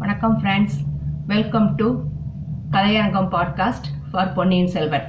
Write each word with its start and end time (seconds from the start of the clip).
வணக்கம் 0.00 0.40
friends 0.42 0.76
welcome 1.26 1.74
to 1.74 2.02
Kalaiyarangam 2.70 3.26
podcast 3.30 3.88
for 4.10 4.32
Ponniyin 4.32 4.66
Selvan. 4.66 5.08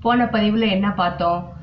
போன 0.00 0.26
பதிவில் 0.26 0.62
என்ன 0.62 0.92
பார்த்தோம்? 0.92 1.54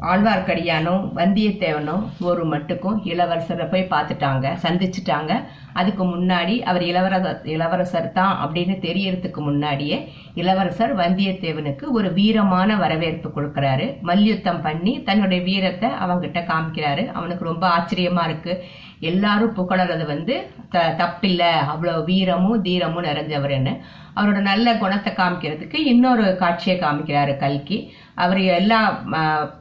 ஆழ்வார்க்கடியானும் 0.00 1.02
வந்தியத்தேவனும் 1.16 2.04
ஒரு 2.20 2.46
மட்டுக்கும் 2.48 2.96
இளவரசரை 3.04 3.70
போய் 3.70 3.90
பார்த்துட்டாங்க 3.90 4.46
சந்திச்சுட்டாங்க. 4.62 5.32
அதுக்கு 5.72 6.04
முன்னாடி 6.04 6.60
அவர் 6.60 6.82
இளவரசர் 6.82 7.44
இளவரசர் 7.44 8.12
தான் 8.12 8.48
அப்படின்னு 8.48 8.76
தெரியறதுக்கு 8.86 9.36
முன்னாடியே 9.36 10.12
இளவரசர் 10.34 10.96
வந்தியத்தேவனுக்கு 10.96 11.82
ஒரு 11.90 12.10
வீரமான 12.10 12.78
வரவேற்பு 12.78 13.32
கொடுக்கறாரு. 13.36 14.00
மல்யுத்தம் 14.00 14.62
பண்ணி 14.62 15.02
தன்னுடைய 15.02 15.44
வீரத்தை 15.44 15.90
அவங்கிட்ட 15.90 16.40
காமிக்கிறாரு. 16.46 17.06
அவனுக்கு 17.12 17.44
ரொம்ப 17.44 17.68
ஆச்சரியமா 17.78 18.24
இருக்கு. 18.24 18.64
எல்லாரும் 19.02 19.56
புகழறது 19.56 20.06
வந்து 20.06 20.34
த 20.70 20.94
தப்பில்ல. 20.98 21.42
அவ்வளோ 21.74 22.04
வீரமும் 22.04 22.62
தீரமும் 22.62 23.04
நிறைஞ்சவர்னு 23.04 23.78
அவரோட 24.16 24.40
நல்ல 24.40 24.76
குணத்தை 24.76 25.12
காமிக்கிறதுக்கு 25.12 25.76
இன்னொரு 25.76 26.36
காட்சியை 26.36 26.78
காமிக்கிறாரு 26.78 27.36
கல்கி. 27.36 27.92
அவர் 28.14 28.40
எல்லா 28.40 29.02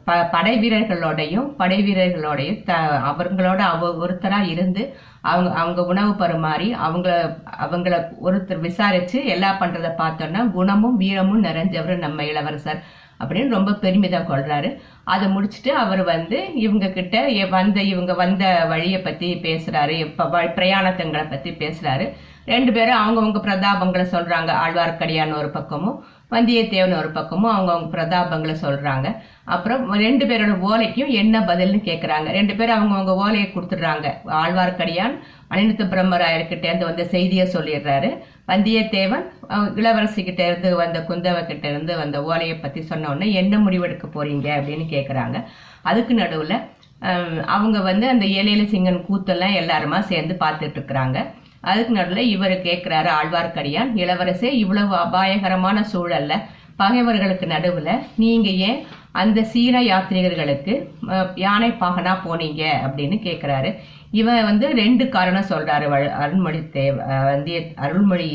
ப- 0.05 0.29
படை 0.31 0.53
வீரர்களோடையும் 0.59 1.47
படை 1.57 1.77
வீரர்களோடையும் 1.83 2.63
த 2.65 2.73
அவங்களோட 3.09 3.57
அவ 3.57 4.07
ஒருத்தராக 4.07 4.49
இருந்து 4.49 4.97
அவங்க 5.21 5.49
அவங்க 5.51 5.85
உணவு 5.85 6.25
பருமாறி 6.25 6.67
அவங்கள 6.87 7.37
அவங்கள 7.61 8.07
ஒருத்தர் 8.25 8.59
விசாரிச்சு 8.59 9.25
எல்லாம் 9.25 9.57
பண்ணுறதை 9.59 9.91
பார்த்தோன்னா 9.97 10.51
குணமும் 10.51 10.97
வீரமும் 10.97 11.43
நிறைஞ்சவர் 11.43 11.97
நம்ம 11.97 12.23
இளவரசர். 12.23 12.83
அப்படின்னு 13.21 13.49
ரொம்ப 13.49 13.73
பெருமிதம் 13.73 14.27
கொள்றாரு. 14.27 14.81
அதை 15.03 15.27
முடிச்சுட்டு 15.27 15.67
அவர் 15.67 16.03
வந்து 16.03 16.53
இவங்க 16.53 16.87
கிட்ட 16.87 17.29
எ- 17.29 17.45
வந்த 17.45 17.81
இவங்க 17.81 18.13
வந்த 18.13 18.65
வழியை 18.67 19.01
பத்தி 19.01 19.33
பேசுறாரு. 19.33 20.13
பிரயாணத்தங்களை 20.55 21.29
பத்தி 21.29 21.49
பேசுறாரு. 21.49 22.13
ரெண்டு 22.45 22.71
பேரும் 22.71 22.97
அவங்கவுங்க 22.97 23.37
பிரதாபங்களை 23.37 24.05
சொல்றாங்க. 24.11 24.53
ஆழ்வார்க்கடியான் 24.65 25.37
ஒரு 25.37 25.49
பக்கமும் 25.49 26.03
வந்தியத்தேவன் 26.33 26.97
ஒரு 27.01 27.09
பக்கமும் 27.17 27.53
அவங்கவங்க 27.53 27.89
பிரதாபங்களை 27.95 28.55
சொல்றாங்க. 28.65 29.07
அப்புறம் 29.53 29.81
ரெண்டு 30.05 30.25
பேரோட 30.29 30.53
ஓலைக்கும் 30.69 31.11
என்ன 31.21 31.35
பதில்னு 31.49 31.79
கேட்குறாங்க 31.87 32.27
ரெண்டு 32.37 32.53
பேரும் 32.59 32.77
அவங்கவுங்க 32.77 33.13
ஓலையை 33.23 33.47
கொடுத்துடுறாங்க. 33.53 34.07
ஆழ்வார்க்கடியான் 34.41 35.15
அனிருத்த 35.53 35.85
பிரம்மராயர்கிட்ட 35.93 36.65
இருந்து 36.69 36.89
வந்த 36.89 37.03
செய்தியை 37.13 37.45
சொல்லிடுறாரு. 37.55 38.11
வந்தியத்தேவன் 38.51 39.25
அவங்க 39.55 40.43
இருந்து 40.49 40.69
வந்த 40.83 40.99
குந்தவ 41.09 41.39
கிட்ட 41.49 41.65
இருந்து 41.73 41.95
வந்த 42.03 42.17
ஓலையை 42.29 42.55
பத்தி 42.57 42.81
சொன்ன 42.91 43.09
உடனே 43.13 43.27
என்ன 43.41 43.57
முடிவெடுக்க 43.65 44.07
போறீங்க? 44.15 44.47
அப்படின்னு 44.59 44.87
கேட்குறாங்க 44.95 45.37
அதுக்கு 45.91 46.15
நடுவுல 46.21 46.55
அவங்க 47.55 47.77
வந்து 47.89 48.05
அந்த 48.13 48.25
ஏழையில 48.39 48.63
சிங்கன் 48.73 49.05
கூத்தெல்லாம் 49.05 49.55
எல்லாருமா 49.61 49.99
சேர்ந்து 50.09 50.33
பார்த்துட்டு 50.43 50.77
இருக்கிறாங்க. 50.77 51.19
அதுக்கு 51.69 51.93
நடுவில் 51.97 52.31
இவர் 52.35 52.55
கேட்குறாரு 52.67 53.09
ஆழ்வார்க்கடியான் 53.19 53.91
இளவரசே 54.03 54.49
இவ்வளவு 54.63 54.95
அபாயகரமான 55.05 55.83
சூழல்ல 55.93 56.35
பகைவர்களுக்கு 56.81 57.45
நடுவுல 57.55 57.91
நீங்க 58.21 58.49
ஏன் 58.67 58.79
அந்த 59.21 59.39
சீன 59.53 59.77
யாத்ரீகர்களுக்கு 59.87 60.73
யானை 61.45 61.69
பாகனா 61.81 62.13
போனீங்க 62.25 62.61
அப்படின்னு 62.85 63.17
கேக்குறாரு. 63.25 63.69
இவன் 64.19 64.47
வந்து 64.47 64.65
ரெண்டு 64.79 65.03
காரணம் 65.15 65.49
சொல்றாரு 65.51 65.85
அருள்மொழி 66.23 66.61
தேவ 66.77 66.95
வந்திய 67.29 67.57
அருள்மொழி 67.85 68.29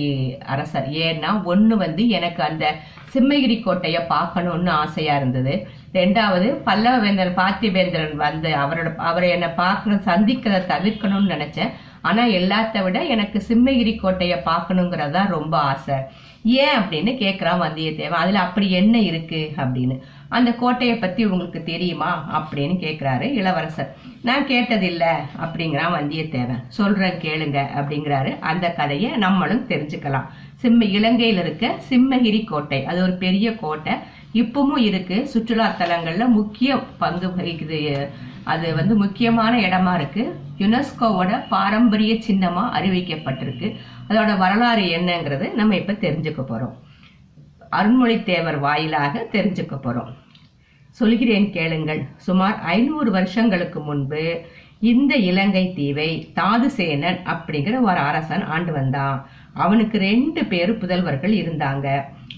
அரசர். 0.55 0.87
ஏன்னா 1.07 1.31
ஒன்று 1.53 1.75
வந்து 1.85 2.03
எனக்கு 2.19 2.43
அந்த 2.49 2.67
சிம்மகிரி 3.15 3.57
கோட்டையை 3.63 4.03
பார்க்கணும்னு 4.15 4.73
ஆசையா 4.83 5.17
இருந்தது. 5.21 5.55
ரெண்டாவது 5.99 6.47
பல்லவ 6.69 6.97
வேந்தர் 7.05 7.37
பார்த்திபேந்திரன் 7.43 8.17
வந்து 8.27 8.51
அவரோட 8.63 8.89
அவரை 9.11 9.29
என்னை 9.37 9.51
பார்க்கணும் 9.63 10.07
சந்திக்கிறத 10.11 10.65
தவிர்க்கணும்னு 10.75 11.35
நினைச்சேன். 11.35 11.73
ஆனா 12.07 12.23
எல்லாத்த 12.25 12.83
விட 12.83 12.99
எனக்கு 13.05 13.39
சிம்மகிரி 13.49 13.95
கோட்டையை 13.99 14.39
பார்க்கணுங்கிறதா 14.47 15.23
ரொம்ப 15.29 15.59
ஆசை. 15.59 15.95
ஏன் 16.45 16.79
அப்படின்னு 16.79 17.13
கேக்குறான் 17.23 17.63
வந்தியத்தேவன். 17.65 18.23
அதுல 18.23 18.39
அப்படி 18.41 18.71
என்ன 18.71 18.99
இருக்கு 18.99 19.41
அப்படின்னு. 19.57 19.97
அந்த 20.29 20.51
கோட்டையை 20.53 20.97
பத்தி 20.97 21.25
உங்களுக்கு 21.25 21.63
தெரியுமா 21.63 22.11
அப்படின்னு 22.39 22.75
கேக்குறாரு 22.85 23.27
இளவரசர். 23.33 23.97
நான் 24.23 24.47
கேட்டதில்லை 24.47 25.13
அப்படிங்கிறான் 25.45 25.95
வந்தியத்தேவன். 25.97 26.63
சொல்கிறேன் 26.69 27.19
கேளுங்க 27.19 27.59
அப்படிங்கிறாரு. 27.77 28.39
அந்த 28.41 28.71
கதையை 28.71 29.11
நம்மளும் 29.11 29.67
தெரிஞ்சுக்கலாம். 29.69 30.29
சிம்ம 30.55 30.85
இலங்கையில 30.85 31.41
இருக்க 31.45 31.75
சிம்மகிரி 31.91 32.45
கோட்டை. 32.45 32.85
அது 32.85 33.03
ஒரு 33.03 33.13
பெரிய 33.13 33.55
கோட்டை. 33.55 33.93
இப்பவும் 34.35 34.79
இருக்கு. 34.79 35.27
சுற்றுலா 35.27 35.75
தலங்கள்ல 35.79 36.29
முக்கிய 36.29 36.77
பங்கு 36.99 37.27
வகிக்குது. 37.27 38.09
அது 38.47 38.75
வந்து 38.75 38.95
முக்கியமான 38.97 39.53
இடமா 39.67 39.95
இருக்கு. 39.95 40.25
யுனெஸ்கோவோட 40.59 41.33
பாரம்பரிய 41.49 42.13
சின்னமா 42.27 42.65
அறிவிக்கப்பட்டிருக்கு. 42.79 43.69
அதோட 44.09 44.31
வரலாறு 44.43 44.85
என்னங்கிறது 44.99 45.47
நம்ம 45.55 45.77
இப்ப 45.77 45.97
தெரிஞ்சுக்க 46.05 46.43
போறோம். 46.51 46.77
அருண்மொழித்தேவர் 47.73 48.59
வாயிலாக 48.59 49.27
தெரிஞ்சுக்க 49.33 49.75
போறோம். 49.83 50.13
சொல்கிறேன் 50.91 51.53
கேளுங்கள். 51.53 52.03
சுமார் 52.17 52.61
ஐநூறு 52.61 53.11
வருஷங்களுக்கு 53.11 53.81
முன்பு 53.81 54.23
இந்த 54.81 55.13
இலங்கை 55.17 55.65
தீவை 55.77 56.09
தாதுசேனன் 56.35 57.21
அப்படிங்கிற 57.33 57.77
ஒரு 57.81 58.01
அரசன் 58.11 58.45
ஆண்டு 58.45 58.73
வந்தான். 58.73 59.29
அவனுக்கு 59.55 59.99
ரெண்டு 59.99 60.45
பேரு 60.45 60.73
புதல்வர்கள் 60.73 61.35
இருந்தாங்க. 61.43 61.87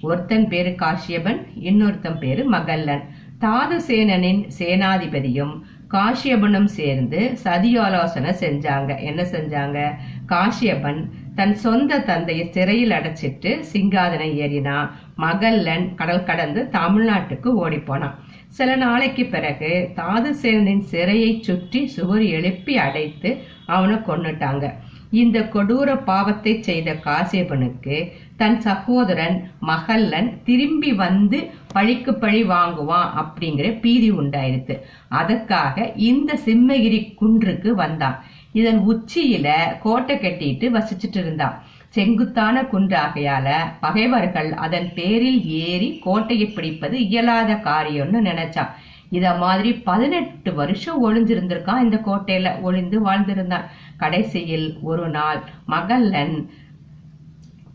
ஒருத்தன் 0.01 0.49
பேரு 0.49 0.71
காஷ்யபன் 0.79 1.41
இன்னொருத்தன் 1.71 2.19
பேரு 2.19 2.45
மகல்லன். 2.51 3.05
தாதுசேனனின் 3.41 4.43
சேனாதிபதியும் 4.59 5.55
காஷ்யபனும் 5.91 6.71
சேர்ந்து 6.79 7.21
சதியாலோசனை 7.45 8.33
செஞ்சாங்க. 8.41 8.91
என்ன 9.01 9.23
செஞ்சாங்க? 9.23 9.79
காஷ்யபன் 10.27 11.01
தன் 11.35 11.55
சொந்த 11.55 12.01
தந்தையை 12.01 12.45
சிறையில் 12.51 12.91
அடைச்சிட்டு 12.91 13.51
சிங்காதனை 13.73 14.29
ஏறினான் 14.45 14.91
மகல்லன் 15.17 15.95
கடல் 15.95 16.25
கடந்து 16.25 16.63
தமிழ்நாட்டுக்கு 16.73 17.47
ஓடி 17.63 17.79
போனான். 17.79 18.19
சில 18.49 18.77
நாளைக்கு 18.77 19.25
பிறகு 19.27 19.73
தாதுசேனின் 19.97 20.85
சிறையை 20.93 21.33
சுற்றி 21.41 21.87
சுவர் 21.87 22.25
எழுப்பி 22.37 22.77
அடைத்து 22.77 23.31
அவனை 23.67 23.97
கொண்டுட்டாங்க 23.97 24.67
இந்த 25.11 25.39
கொடூர 25.41 25.91
பாவத்தை 26.05 26.63
செய்த 26.63 26.93
காசியபனுக்கு 27.05 27.99
தன் 28.41 28.59
சகோதரன் 28.61 29.37
மகல்லன் 29.61 30.29
திரும்பி 30.45 30.93
வந்து 30.93 31.39
பழிக்கு 31.73 32.13
பழி 32.15 32.43
வாங்குவான் 32.45 33.09
அப்படிங்கிற 33.23 33.81
பீதி 33.81 34.09
உண்டாயிருத்து 34.13 34.75
அதற்காக 35.09 35.93
இந்த 36.11 36.39
சிம்மகிரி 36.45 37.01
குன்றுக்கு 37.15 37.71
வந்தான். 37.75 38.17
இதன் 38.53 38.81
உச்சியில 38.91 39.49
கோட்டை 39.83 40.17
கட்டிட்டு 40.17 40.67
வசிச்சுட்டு 40.77 41.19
இருந்தான். 41.23 41.57
செங்குத்தான 41.89 42.63
குன்றாகையால 42.63 43.49
பகைவர்கள் 43.81 44.53
அதன் 44.67 44.89
பேரில் 44.95 45.41
ஏறி 45.47 45.89
கோட்டையை 45.99 46.47
பிடிப்பது 46.47 46.97
இயலாத 47.07 47.53
காரியம்னு 47.65 48.21
நினைச்சான். 48.31 48.73
இத 49.11 49.27
மாதிரி 49.35 49.71
பதினெட்டு 49.89 50.51
வருஷம் 50.55 50.99
ஒளிஞ்சிருந்திருக்கான் 51.05 51.85
இந்த 51.85 52.01
கோட்டையில. 52.07 52.49
ஒளிந்து 52.61 52.99
வாழ்ந்திருந்தான். 53.07 53.69
கடைசியில் 53.97 54.69
ஒரு 54.83 55.09
நாள் 55.09 55.41
மகல்லன் 55.67 56.35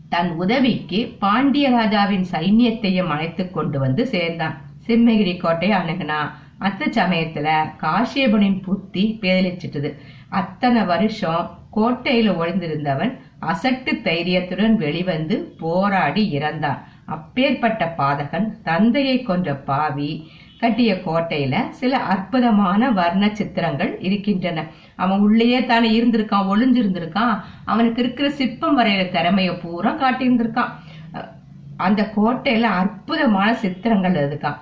தன் 0.08 0.30
உதவிக்கு 0.32 1.16
பாண்டிய 1.18 1.70
ராஜாவின் 1.70 2.26
சைன்யத்தையும் 2.32 3.06
அழைத்து 3.06 3.50
கொண்டு 3.50 3.78
வந்து 3.78 4.06
சேர்ந்தான். 4.06 4.56
சிம்மகிரி 4.86 5.34
கோட்டையை 5.38 5.78
அணுகினான் 5.78 6.30
அந்த 6.58 6.86
சமயத்துல 6.86 7.48
காசியபனின் 7.80 8.62
புத்தி 8.62 9.18
பேதலிச்சிட்டது 9.20 9.90
அத்தனை 10.28 10.82
வருஷம் 10.82 11.50
கோட்டையில 11.76 12.34
ஒளிந்திருந்தவன் 12.40 13.12
அசட்டு 13.40 13.92
தைரியத்துடன் 14.02 14.76
வெளிவந்து 14.76 15.36
போராடி 15.58 16.38
இறந்தான். 16.38 16.80
அப்பேற்பட்ட 17.06 17.94
பாதகன் 17.98 18.48
தந்தையை 18.62 19.22
கொன்ற 19.22 19.54
பாவி 19.54 20.10
கட்டிய 20.64 20.92
கோட்டையில 21.06 21.54
சில 21.80 21.96
அற்புதமான 22.12 22.90
வர்ண 22.98 23.24
சித்திரங்கள் 23.38 23.92
இருக்கின்றன. 24.06 24.64
அவன் 25.04 25.22
உள்ளேயே 25.26 25.60
தானே 25.70 25.88
இருந்திருக்கான் 25.98 26.50
ஒளிஞ்சிருந்திருக்கான். 26.52 27.34
அவனுக்கு 27.72 28.02
இருக்கிற 28.02 28.28
சிற்பம் 28.40 28.78
வரைகிற 28.78 29.04
திறமைய 29.16 29.52
பூரா 29.62 29.92
காட்டியிருந்திருக்கான். 30.02 30.72
அந்த 31.86 32.02
கோட்டையில 32.16 32.66
அற்புதமான 32.82 33.48
சித்திரங்கள் 33.62 34.16
இருக்கான். 34.24 34.58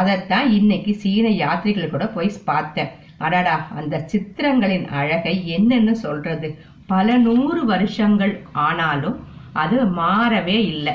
அதைத்தான் 0.00 0.48
இன்னைக்கு 0.58 0.92
சீன 1.02 1.28
யாத்திரிகள் 1.42 1.94
கூட 1.94 2.04
போய் 2.16 2.30
பார்த்தேன். 2.50 2.90
அடாடா 3.26 3.56
அந்த 3.78 3.94
சித்திரங்களின் 4.12 4.86
அழகை 5.00 5.34
என்னன்னு 5.56 5.94
சொல்றது? 6.04 6.48
பல 6.92 7.16
நூறு 7.26 7.60
வருஷங்கள் 7.72 8.34
ஆனாலும் 8.66 9.16
அது 9.62 9.78
மாறவே 9.98 10.58
இல்லை. 10.72 10.94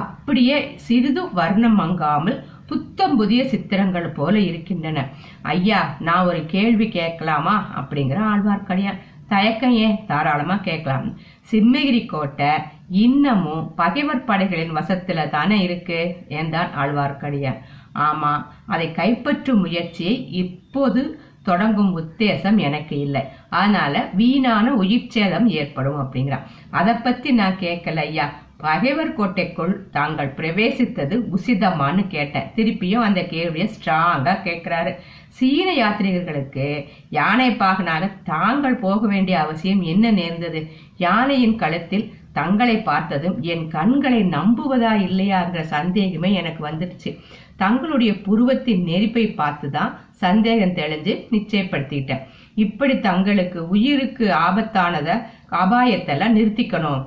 அப்படியே 0.00 0.56
சிறிதும் 0.86 1.32
வர்ணம் 1.38 1.78
மங்காமல் 1.80 2.38
புத்தம் 2.66 3.16
புதிய 3.16 3.48
சித்திரங்கள் 3.48 4.08
போல 4.08 4.38
இருக்கின்றன. 4.38 5.08
ஐயா 5.42 5.96
நான் 6.00 6.26
ஒரு 6.26 6.46
கேள்வி 6.46 6.88
கேட்கலாமா? 6.88 7.56
அப்படிங்கிற 7.80 8.18
ஆழ்வார்க்கடியான். 8.18 8.98
தயக்கம் 9.28 9.72
ஏன்? 9.72 9.98
தாராளமா 10.06 10.56
கேட்கலாம். 10.56 11.18
சிம்மகிரி 11.50 12.06
கோட்டை 12.06 12.48
இன்னமும் 12.90 13.74
பகைவர் 13.74 14.24
படைகளின் 14.24 14.76
வசத்துல 14.76 15.28
தானே 15.28 15.60
இருக்கு? 15.60 16.16
என்றான் 16.28 16.70
ஆழ்வார்க்கடியான். 16.78 17.58
ஆமா 17.94 18.46
அதை 18.66 18.88
கைப்பற்றும் 18.88 19.58
முயற்சியை 19.58 20.30
இப்போது 20.32 21.20
தொடங்கும் 21.42 21.98
உத்தேசம் 21.98 22.56
எனக்கு 22.56 22.98
இல்லை. 22.98 23.22
அதனால 23.50 24.10
வீணான 24.12 24.74
உயிர் 24.74 25.08
சேதம் 25.08 25.48
ஏற்படும் 25.48 26.00
அப்படிங்கிறான். 26.00 26.42
அதை 26.70 26.94
பத்தி 26.94 27.32
நான் 27.32 27.58
கேட்கல 27.60 27.96
ஐயா. 27.96 28.32
பகைவர் 28.56 29.14
கோட்டைக்குள் 29.14 29.90
தாங்கள் 29.90 30.34
பிரவேசித்தது 30.36 31.24
உசிதமான்னு 31.36 32.06
கேட்டேன். 32.06 32.50
திருப்பியும் 32.56 33.06
அந்த 33.08 33.24
கேள்வியை 33.24 33.68
ஸ்ட்ராங்கா 33.68 34.36
கேட்கிறாரு. 34.44 34.94
சீன 35.28 35.74
யாத்ரீகர்களுக்கு 35.74 36.86
யானை 37.10 37.50
பாகனாக 37.50 38.10
தாங்கள் 38.24 38.76
போக 38.76 39.06
வேண்டிய 39.06 39.40
அவசியம் 39.40 39.82
என்ன 39.82 40.10
நேர்ந்தது? 40.10 40.68
யானையின் 40.96 41.56
கழுத்தில் 41.56 42.14
தங்களை 42.32 42.82
பார்த்ததும் 42.82 43.42
என் 43.42 43.68
கண்களை 43.68 44.22
நம்புவதா 44.22 44.92
இல்லையாங்கிற 44.94 45.60
சந்தேகமே 45.60 46.32
எனக்கு 46.32 46.68
வந்துடுச்சு. 46.68 47.20
தங்களுடைய 47.56 48.12
புருவத்தின் 48.12 48.82
நெருப்பை 48.82 49.34
பார்த்துதான் 49.36 49.92
சந்தேகம் 50.10 50.74
தெளிஞ்சு 50.74 51.26
நிச்சயப்படுத்திட்டேன். 51.30 52.22
இப்படி 52.54 53.00
தங்களுக்கு 53.00 53.68
உயிருக்கு 53.68 54.34
ஆபத்தானத 54.34 55.22
அபாயத்தெல்லாம் 55.50 56.36
நிறுத்திக்கணும். 56.36 57.06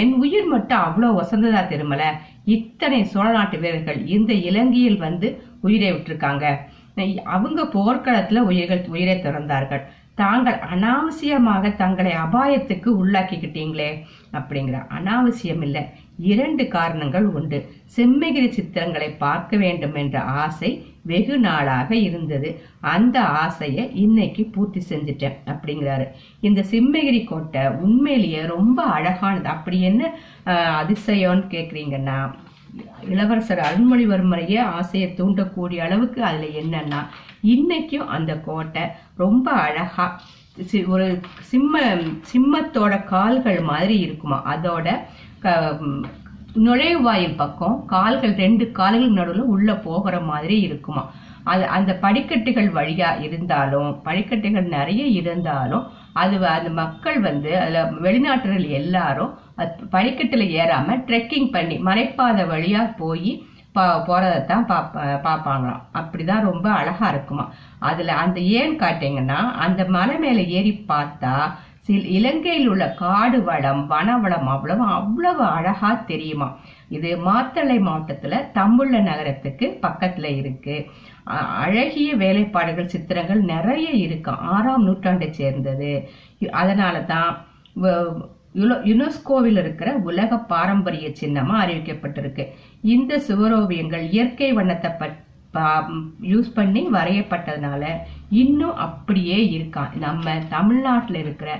என் 0.00 0.12
உயிர் 0.22 0.46
மட்டும் 0.46 0.84
அவ்வளோ 0.86 1.08
வசந்ததா 1.20 1.60
திருமல 1.72 2.02
இத்தனை 2.44 3.04
சோழ 3.04 3.26
நாட்டு 3.30 3.58
வீரர்கள் 3.58 4.00
இந்த 4.06 4.32
இலங்கையில் 4.48 4.98
வந்து 4.98 5.28
உயிரை 5.60 5.92
விட்டுருக்காங்க. 5.92 6.44
அவங்க 7.36 7.62
போர்க்களத்துல 7.74 8.42
உயிர்கள் 8.50 8.84
உயிரை 8.88 9.16
திறந்தார்கள். 9.16 9.82
தாங்கள் 10.14 10.58
அனாவசியமாக 10.72 11.70
தங்களை 11.82 12.12
அபாயத்துக்கு 12.12 12.90
உள்ளாக்கிக்கிட்டீங்களே 13.02 13.90
அப்படிங்கிற 14.32 14.78
அனாவசியம் 14.98 15.62
இல்லை 15.62 15.82
இரண்டு 16.32 16.68
காரணங்கள் 16.68 17.26
உண்டு. 17.38 17.58
செம்மகிரி 17.96 18.48
சித்திரங்களை 18.56 19.08
பார்க்க 19.18 19.56
வேண்டும் 19.56 19.94
என்ற 19.94 20.20
ஆசை 20.20 20.70
வெகு 21.02 21.38
நாளாக 21.38 21.90
இருந்தது. 21.96 22.48
அந்த 22.80 23.20
ஆசையை 23.20 23.84
இன்னைக்கு 23.94 24.44
பூர்த்தி 24.44 24.82
செஞ்சுட்டேன் 24.88 25.38
அப்படிங்கிறாரு. 25.46 26.06
இந்த 26.40 26.64
சிம்மகிரி 26.70 27.24
கோட்டை 27.24 27.66
உண்மையிலேயே 27.66 28.42
ரொம்ப 28.46 28.82
அழகானது. 28.82 29.46
அப்படி 29.46 29.80
என்ன 29.80 30.12
அதிசயம்னு 30.82 31.46
கேக்குறீங்கன்னா 31.54 32.18
இளவரசர் 33.10 33.60
அருள்மொழிவர்மரையே 33.68 34.58
ஆசையை 34.58 35.14
தூண்டக்கூடிய 35.16 35.76
அளவுக்கு 35.76 36.22
அதுல 36.22 36.48
என்னன்னா 36.62 37.00
இன்னைக்கும் 37.42 38.10
அந்த 38.16 38.32
கோட்டை 38.48 38.82
ரொம்ப 39.16 39.50
அழகா 39.50 40.20
ஒரு 40.86 41.20
சிம்ம 41.40 41.80
சிம்மத்தோட 42.32 43.04
கால்கள் 43.04 43.60
மாதிரி 43.60 43.98
இருக்குமா? 43.98 44.56
அதோட 44.56 44.98
க- 45.38 45.78
நுழைவாயில் 46.54 47.36
பக்கம் 47.36 47.84
கால்கள் 47.86 48.34
ரெண்டு 48.34 48.72
கால்கள் 48.72 49.10
நடுவில் 49.10 49.42
உள்ள 49.42 49.76
போகிற 49.76 50.20
மாதிரி 50.20 50.60
இருக்குமா? 50.60 51.10
அது 51.44 51.66
அந்த 51.66 51.94
படிக்கட்டுகள் 51.94 52.72
வழியா 52.72 53.20
இருந்தாலும் 53.20 54.02
படிக்கட்டுகள் 54.02 54.62
நிறைய 54.62 55.04
இருந்தாலும் 55.04 55.86
அது 56.12 56.46
அந்த 56.46 56.70
மக்கள் 56.70 57.20
வந்து 57.20 57.60
அதில் 57.60 58.00
வெளிநாட்டுகள் 58.00 58.64
எல்லாரும் 58.64 59.38
அது 59.54 59.76
ஏறாம 60.46 61.04
ட்ரெக்கிங் 61.06 61.50
பண்ணி 61.50 61.76
மலைப்பாதை 61.76 62.44
வழியா 62.46 62.94
போய் 62.96 63.46
போறதைத்தான் 64.08 64.68
பாப்ப 64.70 65.06
பார்ப்பாங்களாம் 65.26 65.82
அப்படிதான் 66.00 66.46
ரொம்ப 66.50 66.66
அழகா 66.80 67.06
இருக்குமா. 67.14 67.44
அதுல 67.90 68.12
அந்த 68.24 68.38
ஏன் 68.60 68.76
காட்டீங்கன்னா 68.82 69.40
அந்த 69.66 69.80
மலை 69.96 70.16
மேல 70.24 70.40
ஏறி 70.58 70.72
பார்த்தா 70.92 71.34
சில 71.86 72.08
இலங்கையில் 72.16 72.68
உள்ள 72.70 72.86
காடு 73.02 73.38
வளம் 73.44 73.82
வனவளம் 73.92 74.48
அவ்வளவு 74.54 74.84
அவ்வளவு 74.96 75.44
அழகா 75.56 75.90
தெரியுமா. 76.10 76.48
இது 76.96 77.10
மாத்தளை 77.28 77.76
மாவட்டத்துல 77.86 78.40
தம்புள்ள 78.58 78.98
நகரத்துக்கு 79.08 79.66
பக்கத்துல 79.84 80.26
இருக்கு. 80.40 80.76
அழகிய 81.64 82.10
வேலைப்பாடுகள் 82.24 82.92
சித்திரங்கள் 82.94 83.42
நிறைய 83.54 83.88
இருக்கும் 84.04 84.42
ஆறாம் 84.54 84.86
நூற்றாண்டை 84.88 85.30
சேர்ந்தது. 85.40 85.92
அதனால 86.62 86.96
தான் 87.12 87.30
யுனெஸ்கோவில் 88.90 89.58
இருக்கிற 89.62 89.88
உலக 90.10 90.38
பாரம்பரிய 90.52 91.08
சின்னமா 91.20 91.56
அறிவிக்கப்பட்டிருக்கு. 91.64 92.44
இந்த 92.94 93.12
சுவரோவியங்கள் 93.28 94.04
இயற்கை 94.14 94.50
வண்ணத்தை 94.58 94.90
பட் 95.00 95.16
யூஸ் 96.32 96.48
பண்ணி 96.54 96.82
வரையப்பட்டதுனால 96.96 97.84
இன்னும் 98.42 98.76
அப்படியே 98.86 99.38
இருக்கான் 99.56 99.94
நம்ம 100.06 100.34
தமிழ்நாட்டில் 100.56 101.20
இருக்கிற 101.24 101.50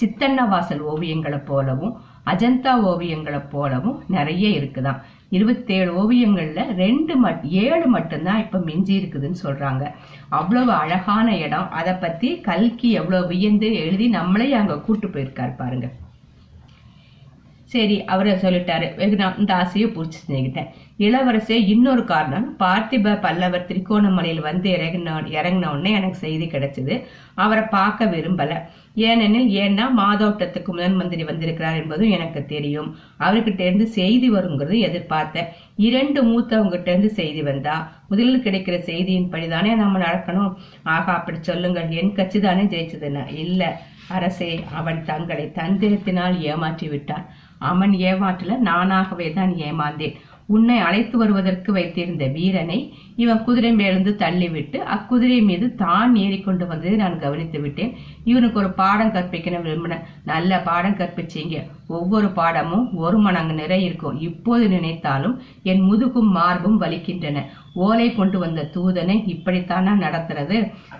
சித்தன்னவாசல் 0.00 0.84
ஓவியங்களை 0.92 1.40
போலவும் 1.50 1.96
அஜந்தா 2.30 2.72
ஓவியங்களை 2.90 3.40
போலவும் 3.52 3.98
நிறைய 4.16 4.46
இருக்குதான். 4.58 4.98
இருபத்தேழு 5.36 5.90
ஓவியங்கள்ல 6.00 6.60
ரெண்டு 6.80 7.14
மட் 7.24 7.42
ஏழு 7.64 7.86
மட்டும்தான் 7.94 8.40
இப்ப 8.44 8.58
மிஞ்சி 8.68 8.94
இருக்குதுன்னு 9.00 9.38
சொல்றாங்க. 9.44 9.84
அவ்வளவு 10.38 10.72
அழகான 10.82 11.28
இடம். 11.44 11.70
அதை 11.80 11.92
பத்தி 12.04 12.30
கல்கி 12.48 12.90
எவ்வளவு 13.00 13.30
வியந்து 13.32 13.68
எழுதி 13.82 14.08
நம்மளே 14.18 14.48
அங்க 14.60 14.76
கூட்டு 14.86 15.08
போயிருக்காரு 15.08 15.54
பாருங்க. 15.56 15.88
சரி 17.72 17.96
அவரை 18.12 18.32
சொல்லிட்டாரு. 18.42 18.86
நான் 19.20 19.38
இந்த 19.42 19.52
ஆசையை 19.62 19.88
பூர்த்தி 19.90 20.18
செஞ்சுக்கிட்டேன். 20.26 20.70
இளவரசே 21.06 21.56
இன்னொரு 21.72 22.02
காரணம். 22.10 22.46
பார்த்திப 22.62 23.14
பல்லவர் 23.24 23.66
திரிகோணமலையில் 23.68 24.46
வந்து 24.48 24.68
இறங்கின 24.76 25.14
இறங்கின 25.38 25.70
உடனே 25.74 25.90
எனக்கு 25.98 26.18
செய்தி 26.24 26.46
கிடைச்சது. 26.46 26.94
அவரை 27.44 27.64
பார்க்க 27.76 28.10
விரும்பல. 28.14 28.54
ஏனெனில் 29.08 29.50
ஏன்னா 29.62 29.84
மாதோட்டத்துக்கு 29.98 30.70
முதன் 30.76 30.96
மந்திரி 31.00 31.24
வந்திருக்கிறார் 31.24 31.78
என்பதும் 31.82 32.14
எனக்கு 32.16 32.40
தெரியும். 32.54 32.88
அவர்கிட்ட 33.26 33.62
இருந்து 33.68 33.86
செய்தி 33.98 34.28
வருங்கிறது 34.36 34.78
எதிர்பார்த்தேன். 34.88 35.50
இரண்டு 35.88 36.22
மூத்தவங்கிட்ட 36.30 36.90
இருந்து 36.94 37.10
செய்தி 37.20 37.42
வந்தா 37.50 37.76
முதலில் 38.08 38.44
கிடைக்கிற 38.46 38.78
செய்தியின் 38.90 39.30
படிதானே 39.34 39.74
நம்ம 39.82 40.00
நடக்கணும். 40.06 40.52
ஆகா 40.96 41.12
அப்படி 41.18 41.38
சொல்லுங்கள். 41.50 41.88
என் 42.00 42.16
கட்சி 42.18 42.40
தானே 42.40 42.64
ஜெயிச்சதுன்னா. 42.74 43.24
இல்ல 43.44 43.62
அரசே 44.16 44.52
அவன் 44.80 45.00
தங்களை 45.10 45.46
தந்திரத்தினால் 45.60 46.36
ஏமாற்றி 46.50 46.88
விட்டான். 46.88 47.26
அவன் 47.68 47.92
ஏமாற்றல 48.10 48.58
நானாகவே 48.68 49.28
தான் 49.38 49.54
ஏமாந்தேன். 49.68 50.16
உன்னை 50.54 50.76
அழைத்து 50.84 51.16
வருவதற்கு 51.18 51.70
வைத்திருந்த 51.76 52.24
வீரனை 52.36 52.78
இவன் 53.22 53.42
குதிரை 53.46 53.70
மேலிருந்து 53.80 54.12
தள்ளிவிட்டு 54.22 54.78
அக்குதிரை 54.94 55.36
மீது 55.48 55.66
தான் 55.82 56.12
ஏறிக்கொண்டு 56.22 56.64
வந்ததை 56.70 56.94
நான் 57.02 57.20
கவனித்து 57.24 57.58
விட்டேன். 57.64 57.92
இவனுக்கு 58.30 58.58
ஒரு 58.62 58.70
பாடம் 58.80 59.12
கற்பிக்கணும் 59.16 59.66
விரும்பினேன் 59.66 60.06
நல்ல 60.30 60.58
பாடம் 60.68 60.98
கற்பிச்சீங்க. 61.00 61.56
ஒவ்வொரு 61.98 62.28
பாடமும் 62.38 62.84
ஒரு 63.04 63.18
மணங்கு 63.26 63.54
நிறை 63.60 63.80
இருக்கும். 63.88 64.18
இப்போது 64.28 64.66
நினைத்தாலும் 64.74 65.36
என் 65.72 65.84
முதுகும் 65.90 66.30
மார்பும் 66.38 66.80
வலிக்கின்றன. 66.84 67.44
ஓலை 67.86 68.08
கொண்டு 68.18 68.38
வந்த 68.44 68.68
தூதனை 68.76 69.16
இப்படித்தானா 69.34 69.94
நடத்துறது. 70.04 70.58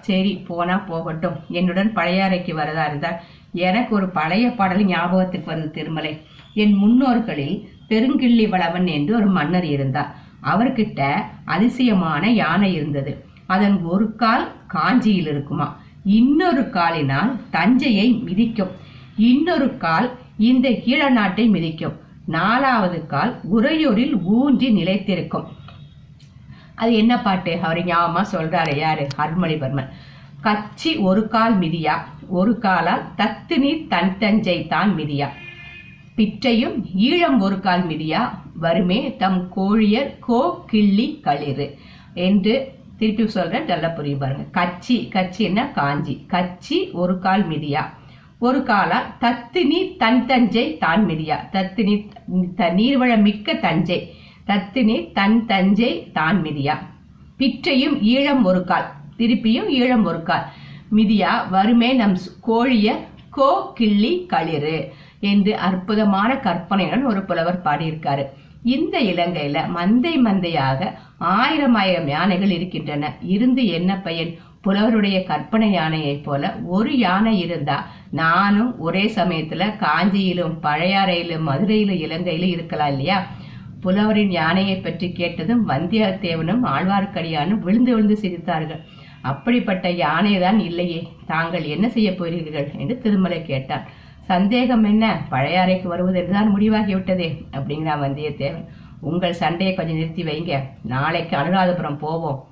சரி 0.09 0.33
போனா 0.49 0.77
போகட்டும். 0.91 1.39
என்னுடன் 1.61 1.93
பழையாறைக்கு 1.99 2.55
வரதா 2.63 2.85
இருந்தால் 2.91 3.21
எனக்கு 3.69 3.93
ஒரு 3.99 4.09
பழைய 4.19 4.47
பாடல் 4.59 4.91
ஞாபகத்துக்கு 4.95 5.49
வந்தது 5.53 5.73
திருமலை. 5.79 6.13
என் 6.55 6.75
முன்னோர்களில் 6.75 7.69
பெருங்கிள்ளி 7.89 8.49
வளவன் 8.49 8.87
என்று 8.87 9.15
ஒரு 9.17 9.27
மன்னர் 9.27 9.65
இருந்தார். 9.65 10.15
அவர்கிட்ட 10.43 11.15
அதிசயமான 11.45 12.31
யானை 12.31 12.75
இருந்தது. 12.75 13.25
அதன் 13.47 13.83
ஒரு 13.83 14.17
கால் 14.17 14.53
காஞ்சியில் 14.67 15.27
இருக்குமா? 15.27 15.77
இன்னொரு 16.05 16.71
காலினால் 16.71 17.37
தஞ்சையை 17.51 18.13
மிதிக்கும். 18.13 18.71
இன்னொரு 19.17 19.77
கால் 19.77 20.17
இந்த 20.39 20.69
கீழ 20.69 21.11
நாட்டை 21.11 21.49
மிதிக்கும். 21.49 21.97
நாலாவது 22.25 23.07
கால் 23.07 23.41
உறையூரில் 23.53 24.23
ஊன்றி 24.23 24.69
நிலைத்திருக்கும். 24.77 25.45
அது 26.75 26.95
என்ன 26.95 27.23
பாட்டு? 27.23 27.59
அவர் 27.63 27.85
ஞாபகமா 27.85 28.25
சொல்றாரு 28.33 28.77
யாரு? 28.77 29.07
அருள்மொழிவர்மன் 29.19 29.89
கச்சி 30.43 30.99
ஒரு 30.99 31.29
கால் 31.29 31.59
மிதியா? 31.59 31.93
ஒரு 32.29 32.59
காலால் 32.59 33.03
தத்து 33.17 33.59
நீர் 33.59 33.87
தன் 33.87 34.19
தஞ்சை 34.19 34.67
தான் 34.67 34.97
மிதியா? 34.97 35.29
பிற்றையும் 36.21 36.87
ஈழம் 36.99 37.39
ஒரு 37.39 37.61
கால் 37.61 37.87
மிதியா? 37.87 38.29
வருமே 38.55 39.17
தம் 39.17 39.53
கோழியர் 39.57 40.19
கோ 40.19 40.65
கிள்ளி 40.67 41.21
களிறு. 41.23 41.79
என்று 42.15 42.73
திருப்பி 42.97 43.29
சொல்றேன் 43.29 43.65
நல்லா 43.65 43.89
புரியும் 43.89 44.19
பாருங்க. 44.19 44.45
கச்சி 44.61 44.93
கச்சின்னா 44.93 45.73
காஞ்சி. 45.73 46.27
கச்சி 46.29 46.93
ஒரு 46.93 47.19
கால் 47.19 47.49
மிதியா? 47.49 47.85
ஒரு 48.39 48.59
காலா 48.59 49.17
தத்தினி 49.21 49.97
தன் 49.97 50.27
தஞ்சை 50.27 50.79
தான் 50.79 51.07
மிதியா? 51.07 51.37
தத்தினி 51.53 52.09
த- 52.57 52.73
நீர்வளம் 52.73 53.23
மிக்க 53.23 53.55
தஞ்சை. 53.55 54.15
தத்தினி 54.47 55.13
தன் 55.13 55.47
தஞ்சை 55.47 56.11
தான் 56.13 56.43
மிதியா? 56.43 56.79
பிற்றையும் 57.37 58.03
ஈழம் 58.03 58.43
ஒரு 58.43 58.65
கால். 58.65 58.91
திருப்பியும் 59.17 59.69
ஈழம் 59.69 60.03
ஒரு 60.03 60.23
கால். 60.23 60.45
மிதியா? 60.97 61.49
வருமே 61.51 61.93
நம் 61.93 62.19
கோழிய 62.41 63.05
கோ 63.31 63.73
கிள்ளி 63.75 64.27
களிறு. 64.27 64.93
என்று 65.21 65.57
அற்புதமான 65.57 66.35
கற்பனையுடன் 66.35 67.05
ஒரு 67.05 67.23
புலவர் 67.23 67.61
பாடியிருக்காரு. 67.65 68.27
இந்த 68.63 69.01
இலங்கையில 69.01 69.59
மந்தை 69.77 70.15
மந்தையாக 70.25 70.93
ஆயிரம் 71.19 71.75
ஆயிரம் 71.75 72.09
யானைகள் 72.09 72.51
இருக்கின்றன. 72.51 73.13
இருந்து 73.23 73.67
என்ன 73.67 73.99
பயன்? 73.99 74.39
புலவருடைய 74.63 75.25
கற்பனை 75.25 75.71
யானையைப் 75.71 76.25
போல 76.25 76.57
ஒரு 76.67 76.99
யானை 76.99 77.39
இருந்தா 77.39 77.87
நானும் 78.11 78.79
ஒரே 78.79 79.05
சமயத்துல 79.15 79.69
காஞ்சியிலும் 79.77 80.57
பழையாறையிலும் 80.63 81.47
மதுரையிலும் 81.47 82.01
இலங்கையிலும் 82.01 82.49
இருக்கலாம் 82.49 82.89
இல்லையா? 82.89 83.27
புலவரின் 83.81 84.31
யானையை 84.31 84.77
பற்றி 84.77 85.13
கேட்டதும் 85.13 85.69
வந்தியத்தேவனும் 85.69 86.65
ஆழ்வார்க்கடியானும் 86.65 87.59
விழுந்து 87.59 87.95
விழுந்து 87.95 88.19
சிரித்தார்கள். 88.23 88.83
அப்படிப்பட்ட 89.23 89.91
யானை 89.91 90.39
தான் 90.39 90.59
இல்லையே. 90.59 91.09
தாங்கள் 91.27 91.63
என்ன 91.63 91.89
செய்ய 91.89 92.15
போகிறீர்கள்? 92.15 92.71
என்று 92.79 92.99
திருமலை 92.99 93.43
கேட்டார். 93.43 93.91
சந்தேகம் 94.21 94.85
என்ன? 94.85 95.27
பழையாறைக்கு 95.31 95.83
வருவது 95.83 96.21
வருவதென்றுதான் 96.21 96.51
முடிவாகிவிட்டதே 96.57 97.45
அப்படிங்கிறான் 97.53 98.03
வந்தியத்தேவன். 98.03 98.65
உங்கள் 99.01 99.33
சண்டையை 99.33 99.75
கொஞ்சம் 99.75 99.97
நிறுத்தி 99.97 100.25
வைங்க. 100.25 100.61
நாளைக்கு 100.83 101.37
அனுராதபுரம் 101.37 101.99
போவோம். 101.99 102.49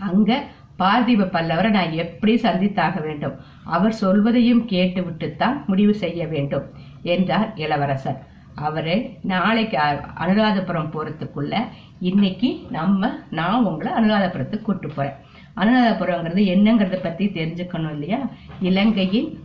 அங்க 0.00 0.44
பார்த்திப 0.78 1.24
பல்லவரை 1.26 1.70
நான் 1.70 1.92
எப்படி 1.92 2.34
சந்தித்தாக 2.34 3.02
வேண்டும்? 3.02 3.36
அவர் 3.64 3.92
சொல்வதையும் 3.92 4.66
கேட்டுவிட்டுத்தான் 4.66 5.64
முடிவு 5.66 5.94
செய்ய 5.94 6.26
வேண்டும் 6.26 6.62
என்றார் 7.02 7.52
இளவரசர். 7.54 8.26
அவரு 8.54 9.10
நாளைக்கு 9.22 9.78
அனுராதபுரம் 10.18 10.90
போறதுக்குள்ள 10.90 11.64
இன்னைக்கு 12.00 12.66
நம்ம 12.70 13.10
நான் 13.30 13.64
உங்களை 13.64 13.92
அனுராதபுரத்துக்கு 13.92 14.62
கூட்டு 14.62 14.88
போறேன். 14.88 15.14
அனுராதபுரங்கிறது 15.56 16.42
என்னங்கிறத 16.54 17.02
பத்தி 17.02 17.26
தெரிஞ்சுக்கணும் 17.26 17.92
இல்லையா? 17.92 18.18
இலங்கையின் 18.60 19.38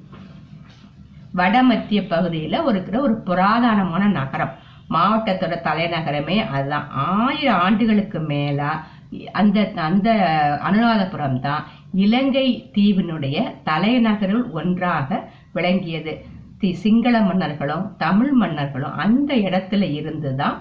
வடமத்திய 1.34 2.08
பகுதியில் 2.08 2.66
இருக்கிற 2.66 3.00
ஒரு 3.00 3.14
புராதனமான 3.26 4.08
நகரம். 4.12 4.54
மாவட்டத்தோட 4.90 5.56
தலைநகரமே 5.62 6.48
அதுதான். 6.48 6.88
ஆயிரம் 6.92 7.60
ஆண்டுகளுக்கு 7.60 8.20
மேலா 8.20 8.72
அந்த 9.32 9.72
அந்த 9.76 10.10
அனுராதபுரம் 10.64 11.40
தான் 11.40 11.64
இலங்கை 11.94 12.46
தீவினுடைய 12.76 13.38
தலைநகரில் 13.64 14.52
ஒன்றாக 14.52 15.10
விளங்கியது. 15.54 16.14
தி- 16.62 16.74
சிங்கள 16.74 17.22
மன்னர்களும் 17.22 17.96
தமிழ் 17.98 18.32
மன்னர்களும் 18.32 18.94
அந்த 18.96 19.36
இடத்துல 19.38 19.94
இருந்து 19.94 20.36
தான் 20.36 20.56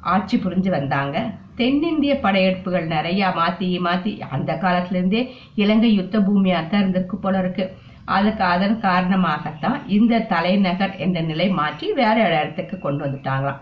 ஆட்சி 0.00 0.36
புரிஞ்சு 0.36 0.70
வந்தாங்க. 0.70 1.16
தென்னிந்திய 1.54 2.14
படையெடுப்புகள் 2.22 2.86
நிறையா 2.88 3.34
மாற்றி 3.34 3.78
மாற்றி 3.78 4.22
அந்த 4.30 4.58
காலத்துலேருந்தே 4.62 5.22
இலங்கை 5.54 5.94
யுத்த 5.94 6.20
பூமியாக 6.20 6.66
தான் 6.66 6.82
இருந்திருக்கு 6.82 7.16
போல 7.16 7.40
இருக்குது 7.40 7.72
அதுக்கு 8.14 8.44
அதன் 8.44 8.76
காரணமாகத்தான் 8.80 9.80
இந்த 9.96 10.20
தலைநகர் 10.32 10.94
என்ற 11.04 11.20
நிலை 11.30 11.48
மாற்றி 11.58 11.86
வேற 12.00 12.16
இடத்துக்கு 12.28 12.76
கொண்டு 12.78 13.02
வந்துட்டாங்களாம். 13.04 13.60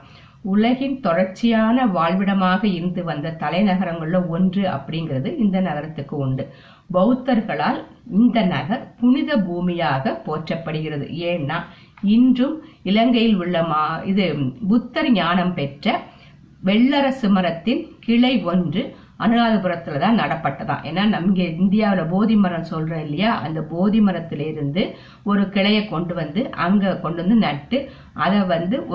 உலகின் 0.53 0.97
தொடர்ச்சியான 1.01 1.87
வாழ்விடமாக 1.97 2.63
இருந்து 2.79 3.03
வந்த 3.05 3.37
தலைநகரங்களில் 3.43 4.29
ஒன்று 4.37 4.63
அப்படிங்கிறது 4.77 5.29
இந்த 5.45 5.57
நகரத்துக்கு 5.69 6.15
உண்டு. 6.25 6.45
பௌத்தர்களால் 6.95 7.81
இந்த 8.21 8.39
நகர் 8.55 8.83
புனித 9.01 9.37
பூமியாக 9.47 10.13
போற்றப்படுகிறது. 10.27 11.07
ஏன்னா 11.31 11.59
இன்றும் 12.17 12.57
இலங்கையில் 12.91 13.39
உள்ள 13.43 13.63
மா 13.71 13.83
இது 14.13 14.27
புத்தர் 14.73 15.11
ஞானம் 15.13 15.55
பெற்ற 15.55 15.97
வெள்ளரசு 16.69 17.29
மரத்தின் 17.37 17.83
கிளை 18.05 18.35
ஒன்று 18.53 18.83
அனுராதபுரத்துல 19.19 19.99
தான் 19.99 20.19
நடப்பட்டதாம் 20.19 20.87
ஏன்னா 20.87 21.07
நம்ம 21.07 21.43
இந்தியாவில் 21.43 22.05
போதி 22.05 22.35
மரம் 22.35 22.65
சொல்றோம் 22.71 23.01
இல்லையா? 23.01 23.41
அந்த 23.41 23.61
போதி 23.61 24.01
மரத்திலிருந்து 24.01 24.97
ஒரு 25.23 25.49
கிளையை 25.49 25.89
கொண்டு 25.89 26.15
வந்து 26.15 26.51
அங்கே 26.51 26.87
கொண்டு 26.87 27.17
வந்து 27.17 27.35
நட்டு 27.35 27.91
அதை 28.13 28.41
வந்து 28.41 28.87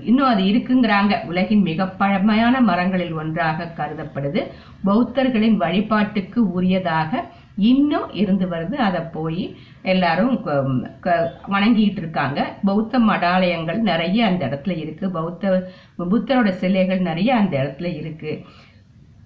இன்னும் 0.00 0.26
அது 0.26 0.42
இருக்குங்கிறாங்க. 0.42 1.26
உலகின் 1.26 1.62
மிக 1.62 1.86
பழமையான 1.86 2.60
மரங்களில் 2.60 3.12
ஒன்றாக 3.12 3.72
கருதப்படுது. 3.76 4.46
பௌத்தர்களின் 4.84 5.56
வழிபாட்டுக்கு 5.56 6.62
உரியதாக 6.62 7.20
இன்னும் 7.56 8.12
இருந்து 8.12 8.46
வருது. 8.46 8.74
அதை 8.74 9.00
போய் 9.12 9.56
எல்லாரும் 9.82 10.42
க- 10.42 10.64
க- 11.00 11.34
வணங்கிட்டு 11.50 11.96
இருக்காங்க. 11.96 12.54
பௌத்த 12.64 12.98
மடாலயங்கள் 12.98 13.78
நிறைய 13.78 14.26
அந்த 14.26 14.46
இடத்துல 14.46 14.78
இருக்கு. 14.78 15.10
பௌத்த 15.10 15.70
புத்தரோட 15.98 16.48
சிலைகள் 16.50 17.00
நிறைய 17.00 17.36
அந்த 17.36 17.58
இடத்துல 17.58 17.96
இருக்கு. 17.96 18.44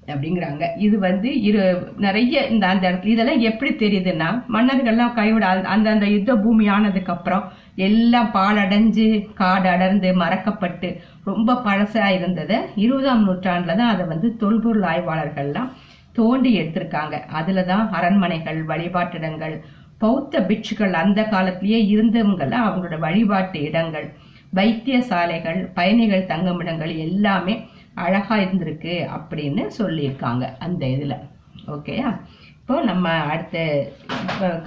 அப்படிங்கிறாங்க. 0.08 0.64
இது 0.76 0.98
வந்து 0.98 1.42
இரு 1.42 1.62
நிறைய 1.96 2.46
இந்த 2.46 2.66
அந்த 2.66 2.90
இடத்துல 2.90 3.06
இதெல்லாம் 3.06 3.40
எப்படி 3.40 3.70
தெரியுதுன்னா 3.74 4.28
மன்னர்கள்லாம் 4.52 5.12
கைவிட 5.12 5.46
அந்த- 5.46 5.90
அந்த 5.90 6.06
யுத்த 6.06 6.36
பூமி 6.36 6.68
ஆனதுக்கு 6.68 7.12
அப்புறம் 7.12 7.44
எல்லாம் 7.76 8.30
பாலடைஞ்சு 8.34 9.06
காடு 9.34 9.68
அடர்ந்து 9.68 10.12
மறக்கப்பட்டு 10.14 10.88
ரொம்ப 11.24 11.54
பழசா 11.64 12.06
இருந்ததை 12.08 12.56
இருபதாம் 12.76 13.26
நூற்றாண்டுல 13.28 13.76
தான் 13.76 13.92
அதை 13.94 14.06
வந்து 14.06 14.36
தொல்பொருள் 14.36 14.82
ஆய்வாளர்கள்லாம் 14.82 15.70
தோண்டி 16.12 16.60
எடுத்திருக்காங்க. 16.60 17.26
அதுல 17.30 17.62
தான் 17.62 17.90
அரண்மனைகள் 17.92 18.64
வழிபாட்டிடங்கள் 18.64 19.54
பௌத்த 19.98 20.40
பிட்சுகள் 20.40 20.92
அந்த 20.92 21.22
காலத்திலேயே 21.24 21.80
இருந்தவங்கெல்லாம் 21.94 22.66
அவங்களோட 22.66 22.98
வழிபாட்டு 22.98 23.60
இடங்கள் 23.60 24.06
வைத்தியசாலைகள் 24.54 25.68
பயணிகள் 25.74 26.26
தங்குமிடங்கள் 26.26 26.96
எல்லாமே 26.96 27.54
அழகா 28.04 28.36
இருந்திருக்கு 28.44 28.94
அப்படின்னு 29.16 29.64
சொல்லியிருக்காங்க 29.78 30.44
அந்த 30.66 30.82
இதுல. 30.96 31.16
ஓகேயா 31.74 32.10
இப்போ 32.60 32.76
நம்ம 32.90 33.08
அடுத்த 33.32 33.58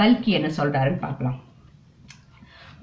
கல்கி 0.01 0.31
என்ன 0.37 0.49
சொல்றாருன்னு 0.59 1.05
பார்க்கலாம். 1.07 1.39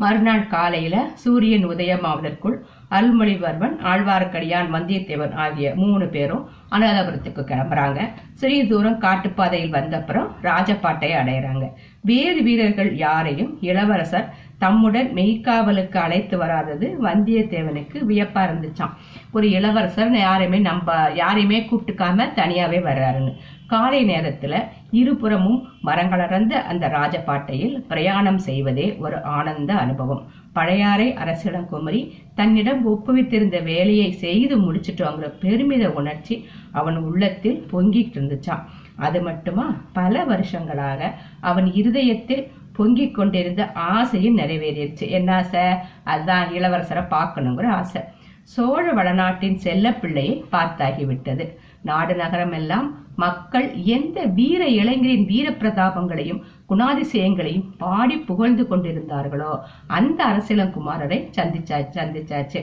மறுநாள் 0.02 0.50
காலையில 0.52 0.96
சூரியன் 1.22 1.64
உதயமாவதற்குள் 1.70 2.56
அருள்மொழிவர்மன் 2.96 3.74
ஆழ்வார்க்கடியான் 3.92 4.68
வந்தியத்தேவன் 4.74 5.34
ஆகிய 5.44 5.72
மூணு 5.80 6.04
பேரும் 6.14 6.44
அனுராதபுரத்துக்கு 6.74 7.42
கிளம்புறாங்க. 7.48 8.00
சிறிது 8.40 8.66
தூரம் 8.72 9.00
காட்டுப்பாதையில் 9.06 9.74
வந்தப்புறம் 9.78 10.28
ராஜபாட்டை 10.48 11.10
அடையிறாங்க. 11.20 11.64
வேறு 12.10 12.40
வீரர்கள் 12.48 12.90
யாரையும் 13.06 13.52
இளவரசர் 13.70 14.28
தம்முடன் 14.58 15.10
மெய்க்காவலுக்கு 15.14 15.96
அழைத்து 15.96 16.38
வராதது 16.38 16.86
வந்தியத்தேவனுக்கு 17.02 17.98
வியப்பா 18.08 18.42
இருந்துச்சான் 18.46 18.94
ஒரு 19.32 19.50
இளவரசர் 19.50 20.16
யாரையுமே 20.18 20.58
நம்ப 20.58 21.12
யாரையுமே 21.14 21.58
கூப்பிட்டுக்காம 21.60 22.26
தனியாவே 22.34 22.80
வர்றாருன்னு. 22.88 23.32
காலை 23.66 24.00
நேரத்துல 24.04 24.54
இருபுறமும் 24.90 25.68
மரங்களடர்ந்த 25.84 26.54
அந்த 26.62 26.88
ராஜபாட்டையில் 26.88 27.74
பிரயாணம் 27.88 28.38
செய்வதே 28.38 28.96
ஒரு 28.98 29.22
ஆனந்த 29.22 29.74
அனுபவம். 29.74 30.22
பழையாறை 30.52 31.14
அரசிடங்குமரி 31.14 32.00
தன்னிடம் 32.34 32.80
ஒப்புவித்திருந்த 32.86 33.62
வேலையை 33.62 34.10
செய்து 34.24 34.54
முடிச்சிட்டோங்கிற 34.56 35.28
பெருமித 35.40 35.90
உணர்ச்சி 35.90 36.36
அவன் 36.72 36.96
உள்ளத்தில் 36.96 37.66
பொங்கிட்டு 37.72 38.16
இருந்துச்சான் 38.18 38.64
அது 38.96 39.22
மட்டுமா? 39.22 39.66
பல 39.92 40.24
வருஷங்களாக 40.24 41.00
அவன் 41.40 41.68
இருதயத்தில் 41.72 42.42
பொங்கிக் 42.78 43.16
கொண்டிருந்த 43.18 43.62
ஆசையும் 43.90 44.38
நிறைவேறிடுச்சு. 44.38 45.06
என்ன 45.18 45.36
ஆசை? 45.36 45.64
அதுதான் 46.04 46.48
இளவரசரை 46.48 47.04
பார்க்கணுங்கிற 47.14 47.66
ஆசை. 47.80 48.02
சோழ 48.54 48.84
வளநாட்டின் 48.92 49.58
செல்லப்பிள்ளையை 49.64 50.34
பார்த்தாகிவிட்டது. 50.52 51.44
நாடு 51.82 52.14
நகரம் 52.14 52.52
எல்லாம் 52.52 52.86
மக்கள் 53.16 53.66
எந்த 53.94 54.18
வீர 54.38 54.62
இளைஞரின் 54.80 55.26
வீர 55.26 55.46
பிரதாபங்களையும் 55.50 56.40
குணாதிசயங்களையும் 56.68 57.68
பாடி 57.78 58.16
புகழ்ந்து 58.30 58.64
கொண்டிருந்தார்களோ 58.70 59.52
அந்த 59.86 60.18
அரசியலங்குமாரரை 60.26 61.18
சந்திச்சா 61.36 61.78
சந்திச்சாச்சு. 61.96 62.60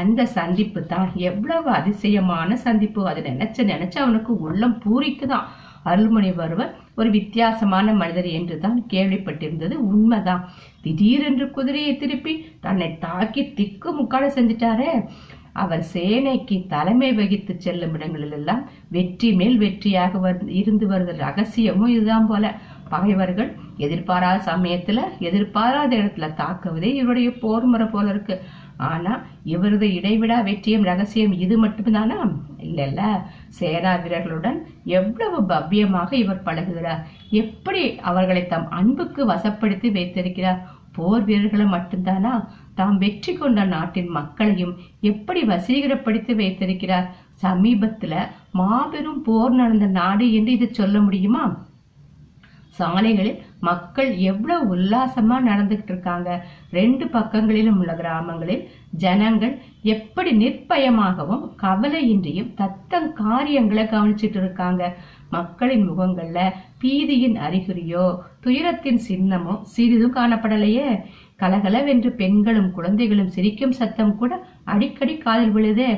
அந்த 0.00 0.26
சந்திப்பு 0.36 0.80
தான் 0.92 1.10
எவ்வளவு 1.14 1.70
அதிசயமான 1.70 2.56
சந்திப்பு. 2.56 3.06
அது 3.06 3.22
நினைச்ச 3.30 3.60
நினைச்சு 3.72 3.98
அவனுக்கு 4.04 4.32
உள்ளம் 4.40 4.78
பூரிக்குதான். 4.84 5.48
அருள்மொழிவர்மர் 5.84 6.72
ஒரு 6.94 7.10
வித்தியாசமான 7.10 7.92
மனிதர் 7.92 8.28
என்றுதான் 8.38 8.78
கேள்விப்பட்டிருந்தது. 8.90 9.74
உண்மைதான். 9.92 10.42
திடீரென்று 10.82 11.50
குதிரையை 11.50 11.96
திருப்பி 11.96 12.34
தன்னை 12.60 12.98
தாக்கி 12.98 13.52
திக்கு 13.52 13.90
முக்காட 14.00 14.24
செஞ்சிட்டாரே. 14.38 14.90
அவர் 15.52 15.82
சேனைக்கு 15.92 16.56
தலைமை 16.66 17.12
வகித்து 17.12 17.54
செல்லும் 17.58 17.94
இடங்களில் 17.94 18.32
எல்லாம் 18.32 18.68
வெற்றி 18.88 19.32
மேல் 19.32 19.58
வெற்றியாக 19.58 20.36
இருந்து 20.48 20.86
வருகிற 20.86 21.16
ரகசியமும் 21.26 21.92
இதுதான் 21.94 22.26
போல. 22.26 22.54
பகைவர்கள் 22.88 23.50
எதிர்பாராத 23.76 24.38
சமயத்துல 24.52 25.00
எதிர்பாராத 25.18 25.96
இடத்துல 25.96 26.28
தாக்குவதே 26.40 26.90
இவருடைய 26.94 27.30
போர் 27.42 27.64
முறை 27.64 27.86
போல 27.86 28.10
இருக்கு. 28.10 28.40
ஆனா 28.76 29.20
இவரது 29.44 29.86
இடைவிடா 29.86 30.42
வெற்றியும் 30.42 30.82
ரகசியம் 30.82 31.32
இது 31.32 31.66
மட்டும்தானா? 31.66 32.36
இல்லல்ல. 32.58 33.00
சேனா 33.48 33.94
வீரர்களுடன் 33.94 34.66
எவ்வளவு 34.84 35.40
பவ்யமாக 35.42 36.12
இவர் 36.12 36.42
பழகுகிறார். 36.42 37.02
எப்படி 37.30 37.98
அவர்களை 37.98 38.46
தம் 38.46 38.70
அன்புக்கு 38.70 39.28
வசப்படுத்தி 39.28 39.92
வைத்திருக்கிறார்? 39.92 40.68
போர் 40.92 41.24
வீரர்களை 41.24 41.66
மட்டும்தானா? 41.66 42.48
தாம் 42.74 42.98
வெற்றி 42.98 43.32
கொண்ட 43.32 43.64
நாட்டின் 43.64 44.08
மக்களையும் 44.08 44.78
எப்படி 45.00 45.42
வசீகரப்படுத்தி 45.42 46.34
வைத்திருக்கிறார்? 46.34 47.14
சமீபத்துல 47.42 48.14
மாபெரும் 48.52 49.22
போர் 49.22 49.50
நடந்த 49.50 49.86
நாடு 49.86 50.32
என்று 50.32 50.52
இது 50.52 50.74
சொல்ல 50.74 51.00
முடியுமா? 51.00 51.70
சாலைகளில் 52.68 53.42
மக்கள் 53.62 54.10
எவ்வளவு 54.16 54.64
உல்லாசமா 54.76 55.36
நடந்துகிட்டு 55.48 55.92
இருக்காங்க 55.92 56.28
ரெண்டு 56.70 57.04
பக்கங்களிலும் 57.06 57.78
உள்ள 57.78 57.92
கிராமங்களில் 57.94 58.62
ஜனங்கள் 59.04 59.54
எப்படி 59.94 60.30
நிர்பயமாகவும் 60.36 61.44
கவலையின்றியும் 61.62 62.50
தத்தம் 62.54 63.08
காரியங்களை 63.12 63.84
கவனிச்சிட்டு 63.84 64.40
இருக்காங்க 64.42 64.82
மக்களின் 65.30 65.84
முகங்கள்ல 65.90 66.40
பீதியின் 66.82 67.36
அறிகுறியோ 67.46 68.06
துயரத்தின் 68.40 69.00
சின்னமோ 69.08 69.54
சிறிதும் 69.74 70.16
காணப்படலையே. 70.16 70.88
கலகலவென்று 71.36 72.10
பெண்களும் 72.12 72.72
குழந்தைகளும் 72.72 73.32
சிரிக்கும் 73.36 73.78
சத்தம் 73.78 74.16
கூட 74.16 74.32
அடிக்கடி 74.64 75.14
காதில் 75.18 75.50
விழுதே. 75.50 75.90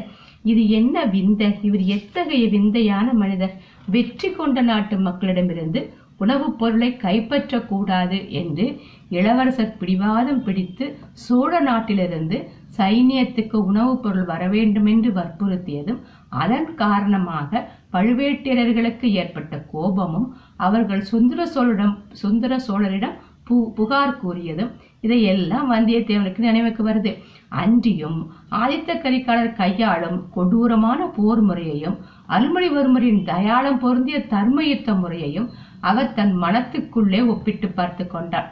இது 0.42 0.62
என்ன 0.78 1.04
விந்தை? 1.04 1.48
இவர் 1.62 1.84
எத்தகைய 1.96 2.44
விந்தையான 2.48 3.08
மனிதர்? 3.12 3.54
வெற்றி 3.94 4.28
கொண்ட 4.30 4.58
நாட்டு 4.62 4.96
மக்களிடமிருந்து 4.98 5.80
உணவுப் 6.24 6.58
பொருளை 6.58 6.90
கைப்பற்றக்கூடாது 7.02 8.18
என்று 8.40 8.66
இளவரசர் 9.10 9.76
பிடிவாதம் 9.78 10.42
பிடித்து 10.42 10.84
சோழ 11.24 11.60
நாட்டிலிருந்து 11.60 12.38
சைனியத்துக்கு 12.76 13.56
உணவுப் 13.64 14.02
பொருள் 14.02 14.24
வரவேண்டுமென்று 14.24 15.10
வற்புறுத்தியதும் 15.10 16.00
அதன் 16.38 16.70
காரணமாக 16.76 17.62
பழுவேட்டரர்களுக்கு 17.92 19.08
ஏற்பட்ட 19.14 19.62
கோபமும் 19.72 20.28
அவர்கள் 20.60 21.04
சுந்தர 21.04 21.46
சோழரிடம் 21.54 21.94
சுந்தர 22.22 22.58
சோழரிடம் 22.66 23.16
பு 23.48 23.56
புகார் 23.74 24.18
கூறியதும் 24.18 24.70
இதையெல்லாம் 25.00 25.66
வந்தியத்தேவனுக்கு 25.72 26.38
நினைவுக்கு 26.40 26.82
வருது. 26.84 27.10
அன்றியும் 27.54 28.16
ஆதித்த 28.58 28.96
கரிகாலர் 28.98 29.58
கையாளும் 29.58 30.18
கொடூரமான 30.30 31.00
போர் 31.16 31.42
முறையையும் 31.42 31.96
அருள்மொழிவர்மரின் 32.28 33.20
தயாளம் 33.24 33.78
பொருந்திய 33.78 34.18
தர்மயுத்த 34.30 34.94
முறையையும் 34.94 35.48
அவர் 35.90 36.14
தன் 36.18 36.34
மனத்துக்குள்ளே 36.42 37.20
ஒப்பிட்டு 37.32 37.68
பார்த்து 37.78 38.04
கொண்டார். 38.06 38.48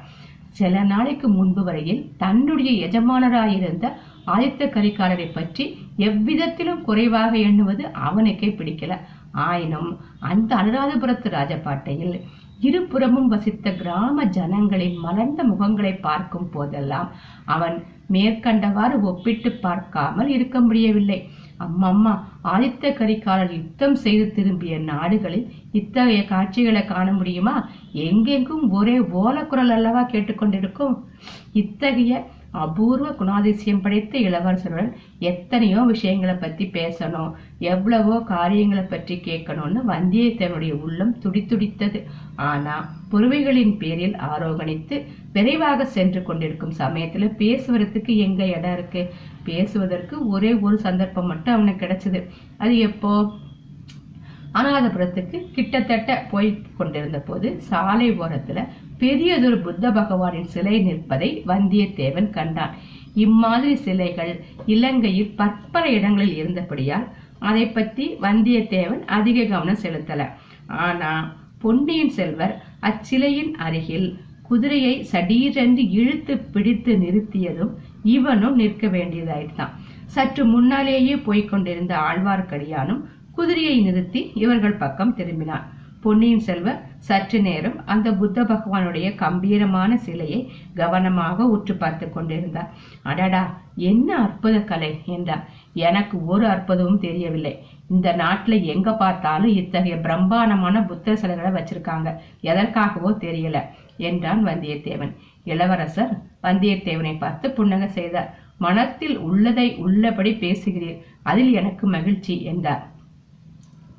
சில 0.58 0.80
நாளைக்கு 0.92 1.26
முன்பு 1.28 1.62
வரையில் 1.64 2.00
தன்னுடைய 2.22 2.70
எஜமானராயிருந்த 2.86 3.86
ஆதித்த 4.34 4.62
கரிகாலரை 4.74 5.28
பற்றி 5.32 5.64
எவ்விதத்திலும் 6.08 6.82
குறைவாக 6.88 7.32
எண்ணுவது 7.48 7.84
அவனுக்கே 8.08 8.48
பிடிக்கல. 8.58 8.92
ஆயினும் 9.46 9.90
அந்த 10.30 10.50
அனுராதபுரத்து 10.56 11.28
ராஜபாட்டையில் 11.36 12.16
இருபுறமும் 12.66 13.28
வசித்த 13.32 13.66
கிராம 13.80 14.24
ஜனங்களின் 14.36 14.98
மலர்ந்த 15.04 15.42
முகங்களை 15.44 15.92
பார்க்கும் 16.00 16.50
போதெல்லாம் 16.50 17.08
அவன் 17.54 17.76
மேற்கண்டவாறு 18.14 18.96
ஒப்பிட்டு 19.10 19.50
பார்க்காமல் 19.64 20.30
இருக்க 20.36 20.56
முடியவில்லை. 20.60 21.18
அம்மம்மா 21.64 22.12
ஆதித்த 22.52 22.84
கரிகாலர் 22.98 23.52
யுத்தம் 23.58 23.96
செய்து 24.04 24.24
திரும்பிய 24.36 24.76
நாடுகளில் 24.90 25.46
இத்தகைய 25.80 26.20
காட்சிகளை 26.32 26.82
காண 26.84 27.08
முடியுமா? 27.12 27.56
எங்கெங்கும் 28.08 28.64
ஒரே 28.78 28.96
ஓலக்குரல் 29.22 29.74
அல்லவா 29.76 30.02
கேட்டுக்கொண்டிருக்கும் 30.12 30.94
இத்தகைய 31.62 32.22
அபூர்வ 32.52 33.08
குணாதிசயம் 33.08 33.80
படைத்த 33.80 34.18
இளவரசருடன் 34.18 34.92
எத்தனையோ 35.18 35.80
விஷயங்களை 35.80 36.34
பற்றி 36.34 36.64
பேசணும் 36.66 37.32
எவ்வளவோ 37.58 38.20
காரியங்களை 38.20 38.84
பற்றி 38.84 39.14
கேட்கணும்னு 39.14 39.80
வந்தியத்தேவனுடைய 39.88 40.70
உள்ளம் 40.70 41.16
துடித்துடித்தது. 41.22 42.04
ஆனா 42.36 42.94
பொறுமைகளின் 43.10 43.78
பேரில் 43.78 44.16
ஆரோகணித்து 44.16 45.06
விரைவாக 45.32 45.84
சென்று 45.84 46.22
கொண்டிருக்கும் 46.22 46.74
சமயத்துல 46.78 47.36
பேசுவதற்கு 47.36 48.16
எங்க 48.16 48.44
இடம் 48.44 48.72
இருக்கு? 48.72 49.10
பேசுவதற்கு 49.44 50.28
ஒரே 50.28 50.54
ஒரு 50.54 50.78
சந்தர்ப்பம் 50.78 51.26
மட்டும் 51.26 51.54
அவனுக்கு 51.54 51.86
கிடைச்சது. 51.86 52.28
அது 52.58 52.78
எப்போ? 52.78 53.32
அனாதபுரத்துக்கு 54.54 55.38
கிட்டத்தட்ட 55.52 56.26
போய் 56.30 56.62
கொண்டிருந்த 56.76 57.18
போது 57.18 57.60
சாலை 57.60 58.10
ஓரத்துல 58.10 58.68
பெரியதொரு 59.02 59.58
புத்த 59.58 59.84
பகவானின் 59.90 60.50
சிலை 60.54 60.76
நிற்பதை 60.78 61.28
வந்தியத்தேவன் 61.50 62.28
கண்டான். 62.36 62.74
இம்மாதிரி 63.24 63.74
சிலைகள் 63.86 64.32
இலங்கையில் 64.74 65.32
பற்பல 65.40 65.84
இடங்களில் 65.96 66.36
இருந்தபடியால் 66.40 67.06
அதை 67.48 67.64
பற்றி 67.68 68.04
வந்தியத்தேவன் 68.26 69.02
அதிக 69.16 69.44
கவனம் 69.44 69.82
செலுத்தல. 69.84 70.22
ஆனா 70.86 71.10
பொன்னியின் 71.62 72.14
செல்வர் 72.18 72.54
அச்சிலையின் 72.88 73.52
அருகில் 73.66 74.08
குதிரையை 74.48 74.94
சடீரென்று 75.12 75.82
இழுத்து 75.98 76.34
பிடித்து 76.54 76.92
நிறுத்தியதும் 77.04 77.74
இவனும் 78.16 78.56
நிற்க 78.56 78.86
வேண்டியதாயிட்டான். 78.96 79.74
சற்று 80.14 80.42
முன்னாலேயே 80.54 81.14
போய்க் 81.26 81.50
கொண்டிருந்த 81.50 81.92
ஆழ்வார்க்கடியானும் 82.08 83.04
குதிரையை 83.36 83.76
நிறுத்தி 83.80 84.20
இவர்கள் 84.44 84.80
பக்கம் 84.82 85.14
திரும்பினான். 85.18 85.66
பொன்னியின் 86.04 86.44
செல்வர் 86.46 86.78
சற்று 87.08 87.38
நேரம் 87.40 87.76
அந்த 87.84 88.08
புத்த 88.20 88.42
பகவானுடைய 88.42 89.06
கம்பீரமான 89.14 89.96
சிலையை 89.96 90.38
கவனமாக 90.74 91.46
உற்று 91.54 91.74
பார்த்து 91.74 92.06
கொண்டிருந்தார். 92.10 92.70
அடடா 93.02 93.42
என்ன 93.90 94.08
அற்புத 94.22 94.56
கலை 94.70 94.90
என்றார். 95.16 95.44
எனக்கு 95.88 96.16
ஒரு 96.26 96.44
அற்புதமும் 96.46 97.02
தெரியவில்லை. 97.06 97.54
இந்த 97.88 98.08
நாட்டுல 98.22 98.58
எங்க 98.74 98.88
பார்த்தாலும் 98.92 99.54
இத்தகைய 99.60 99.96
பிரம்மாண்டமான 99.96 100.82
புத்த 100.90 101.16
சிலைகளை 101.16 101.52
வச்சிருக்காங்க. 101.58 102.08
எதற்காகவோ 102.50 103.12
தெரியல 103.26 103.60
என்றான் 104.08 104.42
வந்தியத்தேவன். 104.46 105.12
இளவரசர் 105.44 106.12
வந்தியத்தேவனை 106.42 107.14
பார்த்து 107.18 107.46
புன்னகை 107.50 107.88
செய்தார். 107.88 108.30
மனத்தில் 108.58 109.16
உள்ளதை 109.28 109.68
உள்ளபடி 109.76 110.32
பேசுகிறீர். 110.44 111.00
அதில் 111.22 111.52
எனக்கு 111.52 111.86
மகிழ்ச்சி 111.86 112.36
என்றார். 112.52 112.82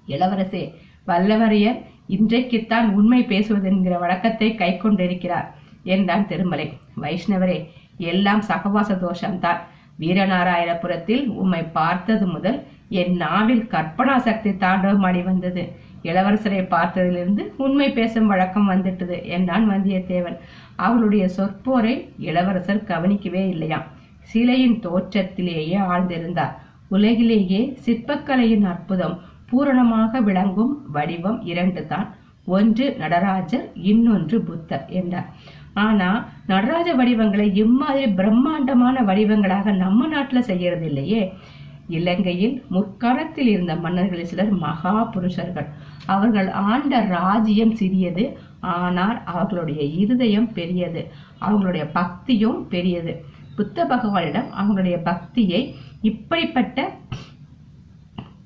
இளவரசே 0.07 0.63
வல்லவரையர் 1.07 1.79
இன்றைக்குத்தான் 2.07 2.93
உண்மை 2.93 3.25
பேசுவதென்கிற 3.29 3.99
வழக்கத்தை 3.99 4.55
கை 4.55 4.77
கொண்டிருக்கிறார் 4.77 5.55
என்றான் 5.83 6.27
திருமலை. 6.27 6.73
வைஷ்ணவரே 7.01 7.69
எல்லாம் 7.97 8.41
சகவாச 8.41 8.93
தோஷம்தான். 8.93 9.57
வீரநாராயணபுரத்தில் 9.99 11.27
உம்மை 11.27 11.63
பார்த்தது 11.63 12.25
முதல் 12.25 12.63
என் 12.89 13.15
நாவில் 13.15 13.67
கற்பனா 13.71 14.17
சக்தி 14.17 14.49
தாண்டவமாடி 14.49 15.23
வந்தது. 15.23 15.71
இளவரசரை 16.03 16.61
பார்த்ததிலிருந்து 16.69 17.43
உண்மை 17.57 17.91
பேசும் 17.91 18.27
வழக்கம் 18.27 18.69
வந்துட்டது 18.69 19.23
என்றான் 19.23 19.69
வந்தியத்தேவன். 19.69 20.37
அவளுடைய 20.75 21.29
சொற்போரை 21.37 22.09
இளவரசர் 22.17 22.83
கவனிக்கவே 22.83 23.47
இல்லையாம். 23.47 23.83
சிலையின் 24.19 24.79
தோற்றத்திலேயே 24.79 25.77
ஆழ்ந்திருந்தார். 25.77 26.53
உலகிலேயே 26.87 27.77
சிற்பக்கலையின் 27.85 28.65
அற்புதம் 28.65 29.19
பூரணமாக 29.53 30.21
விளங்கும் 30.27 30.75
வடிவம் 30.95 31.39
இரண்டு 31.51 31.81
தான் 31.93 32.07
ஒன்று 32.47 32.85
நடராஜர் 33.01 33.65
இன்னொன்று 33.91 34.37
புத்தர் 34.47 34.85
என்றார். 34.99 35.27
ஆனா 35.83 36.07
நடராஜ 36.51 36.89
வடிவங்களை 36.99 37.45
இம்மாதிரி 37.63 38.07
பிரம்மாண்டமான 38.19 38.95
வடிவங்களாக 39.09 39.71
நம்ம 39.83 40.07
நாட்டுல 40.07 40.39
செய்யறது 40.49 40.85
இல்லையே 40.89 41.21
இலங்கையில் 41.95 42.53
முற்காலத்தில் 42.73 43.49
இருந்த 43.53 43.73
மன்னர்களில் 43.85 44.29
சிலர் 44.31 44.51
மகா 44.65 44.93
புருஷர்கள் 45.13 45.67
அவர்கள் 46.13 46.49
ஆண்ட 46.69 46.93
ராஜ்யம் 47.15 47.73
சிறியது 47.81 48.25
ஆனால் 48.75 49.17
அவர்களுடைய 49.31 49.81
இருதயம் 50.03 50.49
பெரியது 50.57 51.01
அவங்களுடைய 51.45 51.85
பக்தியும் 51.99 52.59
பெரியது. 52.73 53.13
புத்த 53.57 53.85
பகவானிடம் 53.91 54.47
அவங்களுடைய 54.59 54.97
பக்தியை 55.09 55.61
இப்படிப்பட்ட 56.09 56.77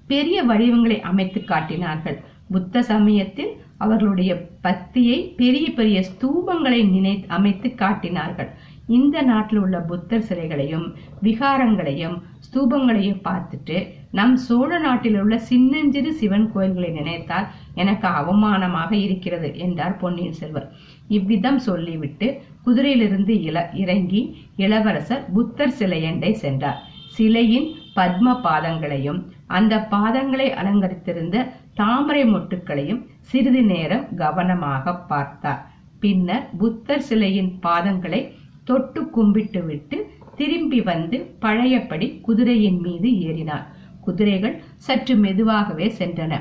பெரிய 0.08 0.38
வடிவங்களை 0.50 0.98
அமைத்து 1.12 1.40
காட்டினார்கள். 1.44 2.18
புத்த 2.54 2.82
சமயத்தில் 2.92 3.54
அவர்களுடைய 3.78 4.32
பக்தியை 4.66 5.18
பெரிய 5.40 5.66
பெரிய 5.80 5.98
ஸ்தூபங்களை 6.10 6.80
நினை 6.94 7.14
அமைத்து 7.38 7.68
காட்டினார்கள். 7.82 8.50
இந்த 8.98 9.22
நாட்டில் 9.22 9.60
உள்ள 9.60 9.78
புத்தர் 9.90 10.26
சிலைகளையும் 10.28 10.86
விகாரங்களையும் 11.24 12.16
ஸ்தூபங்களையும் 12.46 13.24
பார்த்துட்டு 13.28 13.78
நம் 14.18 14.36
சோழ 14.46 14.70
நாட்டில் 14.80 15.18
உள்ள 15.22 15.36
சின்னஞ்சிறு 15.50 16.12
சிவன் 16.20 16.48
கோயில்களை 16.52 16.90
நினைத்தால் 16.90 17.48
எனக்கு 17.82 18.08
அவமானமாக 18.20 18.92
இருக்கிறது 19.06 19.50
என்றார் 19.66 19.98
பொன்னியின் 20.04 20.38
செல்வர். 20.42 20.68
இவ்விதம் 21.08 21.60
சொல்லிவிட்டு 21.68 22.28
குதிரையிலிருந்து 22.66 23.34
இல 23.50 23.58
இறங்கி 23.84 24.22
இளவரசர் 24.56 25.26
புத்தர் 25.34 25.76
சிலையண்டை 25.80 26.32
சென்றார். 26.44 26.80
சிலையின் 27.18 27.68
பத்ம 27.96 28.34
பாதங்களையும் 28.46 29.20
அந்த 29.48 29.88
பாதங்களை 29.92 30.48
அலங்கரித்திருந்த 30.62 31.46
தாமரை 31.74 32.24
மொட்டுக்களையும் 32.24 33.02
சிறிது 33.20 33.64
நேரம் 33.64 34.06
கவனமாக 34.16 34.96
பார்த்தார். 34.96 35.62
பின்னர் 36.00 36.50
புத்தர் 36.58 37.06
சிலையின் 37.10 37.52
பாதங்களை 37.62 38.22
தொட்டு 38.64 39.10
கும்பிட்டு 39.10 39.66
விட்டு 39.66 39.98
திரும்பி 40.36 40.82
வந்து 40.82 41.18
பழையபடி 41.40 42.08
குதிரையின் 42.22 42.80
மீது 42.80 43.10
ஏறினார். 43.28 43.66
குதிரைகள் 44.02 44.62
சற்று 44.76 45.16
மெதுவாகவே 45.16 45.88
சென்றன. 46.00 46.34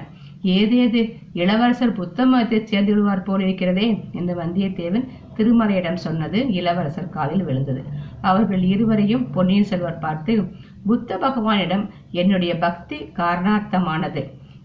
ஏதேது? 0.45 1.01
இளவரசர் 1.33 1.93
புத்த 1.93 2.27
மதத்தை 2.27 2.59
சேர்ந்துவிடுவார் 2.73 3.25
போல் 3.25 3.41
இருக்கிறதே 3.41 3.87
என்று 4.13 4.35
வந்தியத்தேவன் 4.35 5.07
திருமலையிடம் 5.37 5.95
சொன்னது 5.95 6.39
இளவரசர் 6.53 7.09
காதில் 7.09 7.45
விழுந்தது. 7.45 7.83
அவர்கள் 8.21 8.63
இருவரையும் 8.63 9.31
பொன்னியின் 9.31 9.65
செல்வர் 9.65 9.99
பார்த்து 9.99 10.35
புத்த 10.87 11.17
பகவானிடம் 11.17 11.85
என்னுடைய 12.11 12.53
பக்தி 12.59 12.97
காரணார்த்தமானது. 12.97 14.23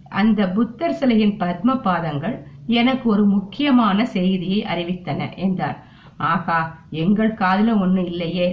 அந்த 0.10 0.50
புத்தர் 0.50 0.94
சிலையின் 0.94 1.38
பத்ம 1.40 1.76
பாதங்கள் 1.82 2.36
எனக்கு 2.66 3.10
ஒரு 3.10 3.24
முக்கியமான 3.26 4.06
செய்தியை 4.06 4.60
அறிவித்தன 4.74 5.36
என்றார். 5.36 5.78
ஆகா 6.18 6.60
எங்கள் 6.90 7.34
காதுல 7.34 7.76
ஒண்ணு 7.84 8.04
இல்லையே. 8.06 8.48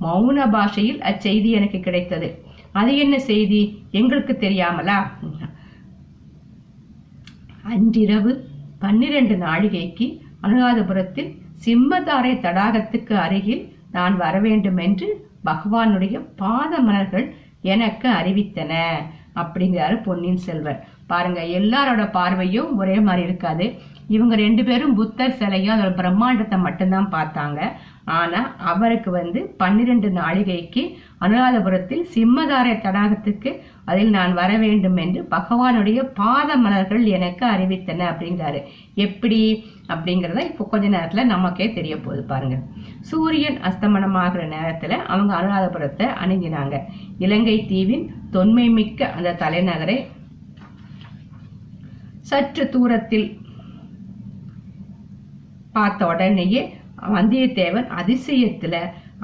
மௌன 0.00 0.38
பாஷையில் 0.50 1.00
அச்செய்தி 1.00 1.50
எனக்கு 1.50 1.80
கிடைத்தது. 1.80 2.28
அது 2.72 2.92
என்ன 2.98 3.18
செய்தி? 3.18 3.60
எங்களுக்கு 3.90 4.36
தெரியாமலா? 4.40 4.98
அன்றிரவு 7.62 8.32
பன்னிரண்டு 8.78 9.34
நாழிகைக்கு 9.36 10.06
அனுராதபுரத்தில் 10.42 11.30
சிம்மதாரை 11.64 12.32
தடாகத்துக்கு 12.40 13.14
அருகில் 13.24 13.62
நான் 13.92 14.16
வர 14.16 14.34
வேண்டும் 14.40 14.76
என்று 14.76 15.08
பகவானுடைய 15.46 16.16
பாத 16.36 16.78
மலர்கள் 16.78 17.26
எனக்கு 17.74 18.08
அறிவித்தன 18.20 18.72
அப்படிங்கிறாரு 19.34 19.96
பொன்னியின் 20.02 20.44
செல்வர். 20.46 20.80
பாருங்க 21.06 21.40
எல்லாரோட 21.58 22.02
பார்வையும் 22.10 22.70
ஒரே 22.76 22.96
மாதிரி 23.00 23.24
இருக்காது. 23.26 23.66
இவங்க 24.14 24.34
ரெண்டு 24.36 24.62
பேரும் 24.64 24.94
புத்தர் 24.94 25.36
சிலையும் 25.38 25.74
அதோட 25.74 25.92
பிரம்மாண்டத்தை 26.00 26.58
மட்டும்தான் 26.66 27.12
பார்த்தாங்க. 27.14 27.60
ஆனா 28.18 28.40
அவருக்கு 28.72 29.10
வந்து 29.10 29.40
பன்னிரண்டு 29.60 30.08
நாளிகைக்கு 30.18 30.82
அனுராதபுரத்தில் 31.24 32.04
சிம்மதார 32.14 32.66
தடாகத்துக்கு 32.84 33.50
அதில் 33.90 34.12
நான் 34.16 34.32
வர 34.34 34.50
வேண்டும் 34.64 34.98
என்று 35.04 35.20
பகவானுடைய 35.30 35.98
பாத 36.20 36.56
மலர்கள் 36.56 37.04
எனக்கு 37.16 37.44
அறிவித்தன 37.46 38.06
அப்படிங்கிறாரு. 38.12 38.60
எப்படி? 39.06 39.40
அப்படிங்கறத 39.92 40.44
இப்போ 40.50 40.64
கொஞ்ச 40.70 40.86
நேரத்துல 40.96 41.24
நமக்கே 41.24 41.66
தெரிய 41.72 41.96
போகுது 41.96 42.22
பாருங்க. 42.24 42.56
சூரியன் 43.10 43.58
அஸ்தமனமாகிற 43.68 44.44
நேரத்துல 44.56 44.92
அவங்க 45.12 45.32
அனுராதபுரத்தை 45.40 46.08
அணுகினாங்க. 46.24 46.76
இலங்கை 47.18 47.56
தீவின் 47.72 48.06
தொன்மை 48.30 48.68
மிக்க 48.78 49.10
அந்த 49.16 49.36
தலைநகரை 49.42 49.98
சற்று 52.30 52.64
தூரத்தில் 52.68 53.26
பார்த்த 55.76 56.08
உடனேயே 56.12 56.62
வந்தியத்தேவன் 57.14 57.88
அதிசயத்துல 58.00 58.76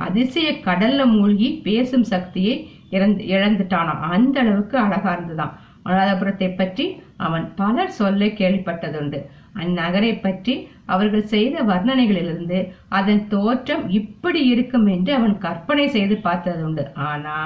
அதிசய 0.06 0.48
கடல்ல 0.66 1.00
மூழ்கி 1.14 1.48
பேசும் 1.66 2.06
சக்தியை 2.12 2.54
இறந்து 2.96 3.22
இழந்துட்டானாம். 3.34 4.02
அந்த 4.14 4.36
அளவுக்கு 4.42 4.76
அழகா 4.78 5.10
இருந்துதான் 5.12 5.54
அனுராதபுரத்தை 5.84 6.48
பற்றி 6.56 6.84
அவன் 7.26 7.46
பலர் 7.60 7.96
சொல்ல 8.00 8.24
கேள்விப்பட்டதுண்டு. 8.40 9.18
அந்நகரை 9.62 10.12
பற்றி 10.20 10.54
அவர்கள் 10.86 11.30
செய்த 11.32 11.56
வர்ணனைகளிலிருந்து 11.70 12.58
அதன் 12.98 13.22
தோற்றம் 13.34 13.84
இப்படி 14.00 14.40
இருக்கும் 14.52 14.86
என்று 14.94 15.12
அவன் 15.18 15.34
கற்பனை 15.46 15.86
செய்து 15.96 16.16
பார்த்ததுண்டு. 16.26 16.84
ஆனா 17.10 17.36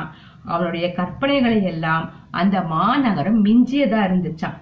அவனுடைய 0.54 0.86
கற்பனைகளை 0.98 1.60
எல்லாம் 1.72 2.04
அந்த 2.40 2.56
மாநகரம் 2.74 3.40
மிஞ்சியதா 3.46 4.00
இருந்துச்சான் 4.08 4.58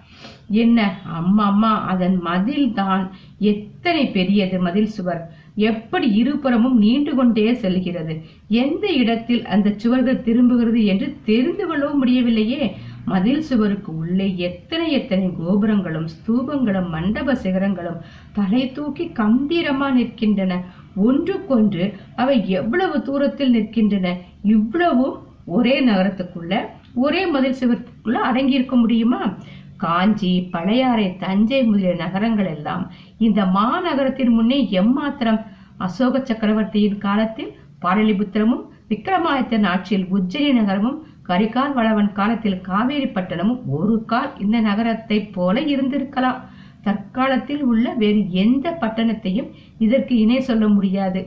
என்ன? 0.49 0.95
அம்மா 1.05 1.47
அம்மா 1.47 1.87
அதன் 1.87 2.21
மதில் 2.21 2.73
தான் 2.73 3.11
எத்தனை 3.39 4.07
பெரியது 4.07 4.61
மதில் 4.61 4.87
சுவர்? 4.87 5.33
எப்படி 5.55 6.11
இருபுறமும் 6.11 6.79
நீண்டு 6.79 7.15
கொண்டே 7.15 7.55
செல்கிறது? 7.55 8.23
எந்த 8.49 8.87
இடத்தில் 8.93 9.45
அந்த 9.45 9.75
சுவர்கள் 9.77 10.23
திரும்புகிறது 10.23 10.85
என்று 10.85 11.17
தெரிந்து 11.25 11.67
கொள்ளவும் 11.67 11.99
முடியவில்லையே. 11.99 12.77
மதில் 13.05 13.41
சுவருக்கு 13.41 13.97
உள்ளே 13.97 14.37
எத்தனை 14.37 14.93
எத்தனை 14.93 15.31
கோபுரங்களும் 15.39 16.07
ஸ்தூபங்களும் 16.07 16.89
மண்டப 16.89 17.35
சிகரங்களும் 17.35 18.01
தலை 18.33 18.73
தூக்கி 18.73 19.11
கம்பீரமா 19.15 19.91
நிற்கின்றன. 19.93 20.61
ஒன்றுக்கொன்று 20.97 21.95
அவை 22.17 22.49
எவ்வளவு 22.49 23.03
தூரத்தில் 23.03 23.55
நிற்கின்றன? 23.55 24.17
இவ்வளவும் 24.43 25.23
ஒரே 25.47 25.81
நகரத்துக்குள்ள 25.81 26.61
ஒரே 26.95 27.27
மதில் 27.27 27.57
சுவருக்குள்ள 27.61 28.13
அடங்கி 28.13 28.53
இருக்க 28.53 28.77
முடியுமா? 28.77 29.37
காஞ்சி 29.77 30.49
பழையாறை 30.55 31.17
தஞ்சை 31.17 31.65
முதலிய 31.65 31.95
நகரங்கள் 31.95 32.47
எல்லாம் 32.47 32.91
இந்த 33.19 33.45
மாநகரத்தின் 33.45 34.33
முன்னே 34.33 34.59
எம்மாத்திரம் 34.83 35.41
அசோக 35.77 36.19
சக்கரவர்த்தியின் 36.19 36.99
காலத்தில் 36.99 37.57
பாடலிபுத்திரமும் 37.81 38.65
விக்ரமாதித்தன் 38.89 39.65
ஆட்சியில் 39.65 40.07
உஜ்ஜினி 40.07 40.53
நகரமும் 40.53 41.07
கரிகால் 41.29 41.73
வளவன் 41.73 42.13
காலத்தில் 42.13 42.61
காவேரி 42.61 43.07
பட்டணமும் 43.07 43.61
ஒரு 43.67 44.05
கால் 44.05 44.33
இந்த 44.39 44.61
நகரத்தை 44.61 45.19
போல 45.37 45.61
இருந்திருக்கலாம். 45.61 46.41
தற்காலத்தில் 46.83 47.63
உள்ள 47.63 47.95
வேறு 47.95 48.31
எந்த 48.31 48.71
பட்டணத்தையும் 48.81 49.49
இதற்கு 49.79 50.17
இணை 50.17 50.41
சொல்ல 50.41 50.69
முடியாது. 50.69 51.21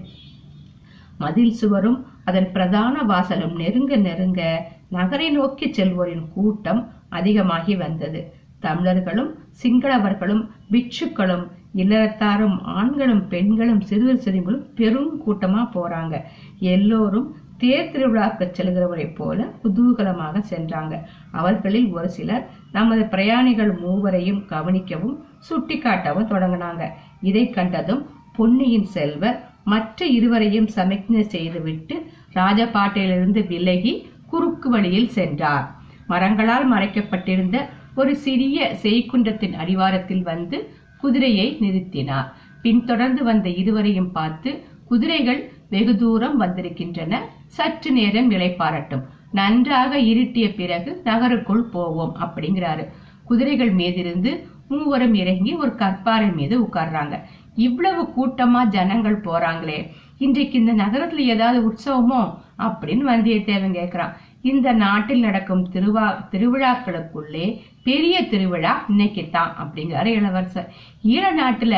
மதில் 1.18 1.52
சுவரும் 1.52 2.06
அதன் 2.26 2.52
பிரதான 2.52 2.96
வாசலும் 3.04 3.56
நெருங்க 3.56 3.96
நெருங்க 3.96 4.42
நகரை 4.90 5.30
நோக்கி 5.30 5.68
செல்வோரின் 5.68 6.26
கூட்டம் 6.36 6.82
அதிகமாகி 7.10 7.76
வந்தது. 7.76 8.20
தமிழர்களும் 8.60 9.32
சிங்களவர்களும் 9.64 10.44
பிட்சுக்களும் 10.72 11.46
இல்லறத்தாரும் 11.76 12.62
ஆண்களும் 12.62 13.28
பெண்களும் 13.28 13.82
சிறுவர் 13.82 14.24
சிறுமிகளும் 14.26 14.66
பெரும் 14.76 15.12
கூட்டமா 15.26 15.62
போறாங்க. 15.74 16.22
எல்லோரும் 16.60 17.36
தேர் 17.58 17.92
திருவிழாக்கு 17.92 18.46
செல்கிறவரை 18.52 19.16
போல 19.16 19.48
குதூகலமாக 19.64 20.42
சென்றாங்க. 20.50 20.96
அவர்களில் 21.32 21.90
ஒரு 21.92 22.10
சிலர் 22.10 22.50
நமது 22.72 23.06
பிரயாணிகள் 23.06 23.72
மூவரையும் 23.74 24.44
கவனிக்கவும் 24.50 25.18
சுட்டிக்காட்டவும் 25.50 26.32
தொடங்கினாங்க. 26.34 26.84
இதை 27.22 27.50
கண்டதும் 27.50 28.10
பொன்னியின் 28.36 28.86
செல்வர் 28.86 29.50
மற்ற 29.64 30.06
இருவரையும் 30.06 30.68
சமிக்ஞை 30.68 31.24
செய்துவிட்டு 31.24 31.96
ராஜபாட்டையிலிருந்து 32.34 33.48
விலகி 33.48 34.10
குறுக்கு 34.26 34.70
வழியில் 34.70 35.10
சென்றார். 35.10 35.76
மரங்களால் 36.08 36.74
மறைக்கப்பட்டிருந்த 36.74 37.58
ஒரு 37.98 38.16
சிறிய 38.16 38.76
செய்குன்றத்தின் 38.82 39.54
அடிவாரத்தில் 39.54 40.24
வந்து 40.24 40.58
குதிரையை 40.98 41.58
நிறுத்தினார். 41.62 42.32
பின்தொடர்ந்து 42.62 43.24
வந்த 43.24 43.50
இருவரையும் 43.50 44.12
பார்த்து 44.12 44.64
குதிரைகள் 44.86 45.52
வெகு 45.70 45.96
தூரம் 45.96 46.38
வந்திருக்கின்றன. 46.38 47.22
சற்று 47.48 47.92
நேரம் 47.92 48.32
நிலைப்பாரட்டும் 48.32 49.04
நன்றாக 49.32 49.98
இருட்டிய 50.00 50.56
பிறகு 50.56 51.02
நகருக்குள் 51.04 51.70
போவோம் 51.72 52.16
அப்படிங்கிறாரு. 52.20 52.88
குதிரைகள் 53.26 53.76
மீதிருந்து 53.76 54.48
மூவரும் 54.68 55.14
இறங்கி 55.14 55.54
ஒரு 55.54 55.74
கற்பாறை 55.78 56.36
மீது 56.36 56.62
உட்கார்றாங்க. 56.62 57.20
இவ்வளவு 57.56 58.10
கூட்டமா 58.18 58.68
ஜனங்கள் 58.68 59.22
போறாங்களே. 59.22 59.90
இன்றைக்கு 60.18 60.60
இந்த 60.60 60.74
நகரத்துல 60.74 61.16
ஏதாவது 61.16 61.60
உற்சவமோ? 61.72 62.38
அப்படின்னு 62.60 63.04
வந்தியத்தேவன் 63.08 63.78
கேக்குறான். 63.80 64.14
இந்த 64.42 64.72
நாட்டில் 64.72 65.20
நடக்கும் 65.20 65.70
திருவா 65.72 66.06
திருவிழாக்களுக்குள்ளே 66.32 67.58
பெரிய 67.88 68.16
திருவிழா 68.32 68.74
இன்னைக்கு 68.92 69.24
தான் 69.36 69.52
அப்படிங்கிறாரு 69.62 70.10
இளவரசர். 70.20 70.70
ஈழ 71.14 71.26
நாட்டுல 71.42 71.76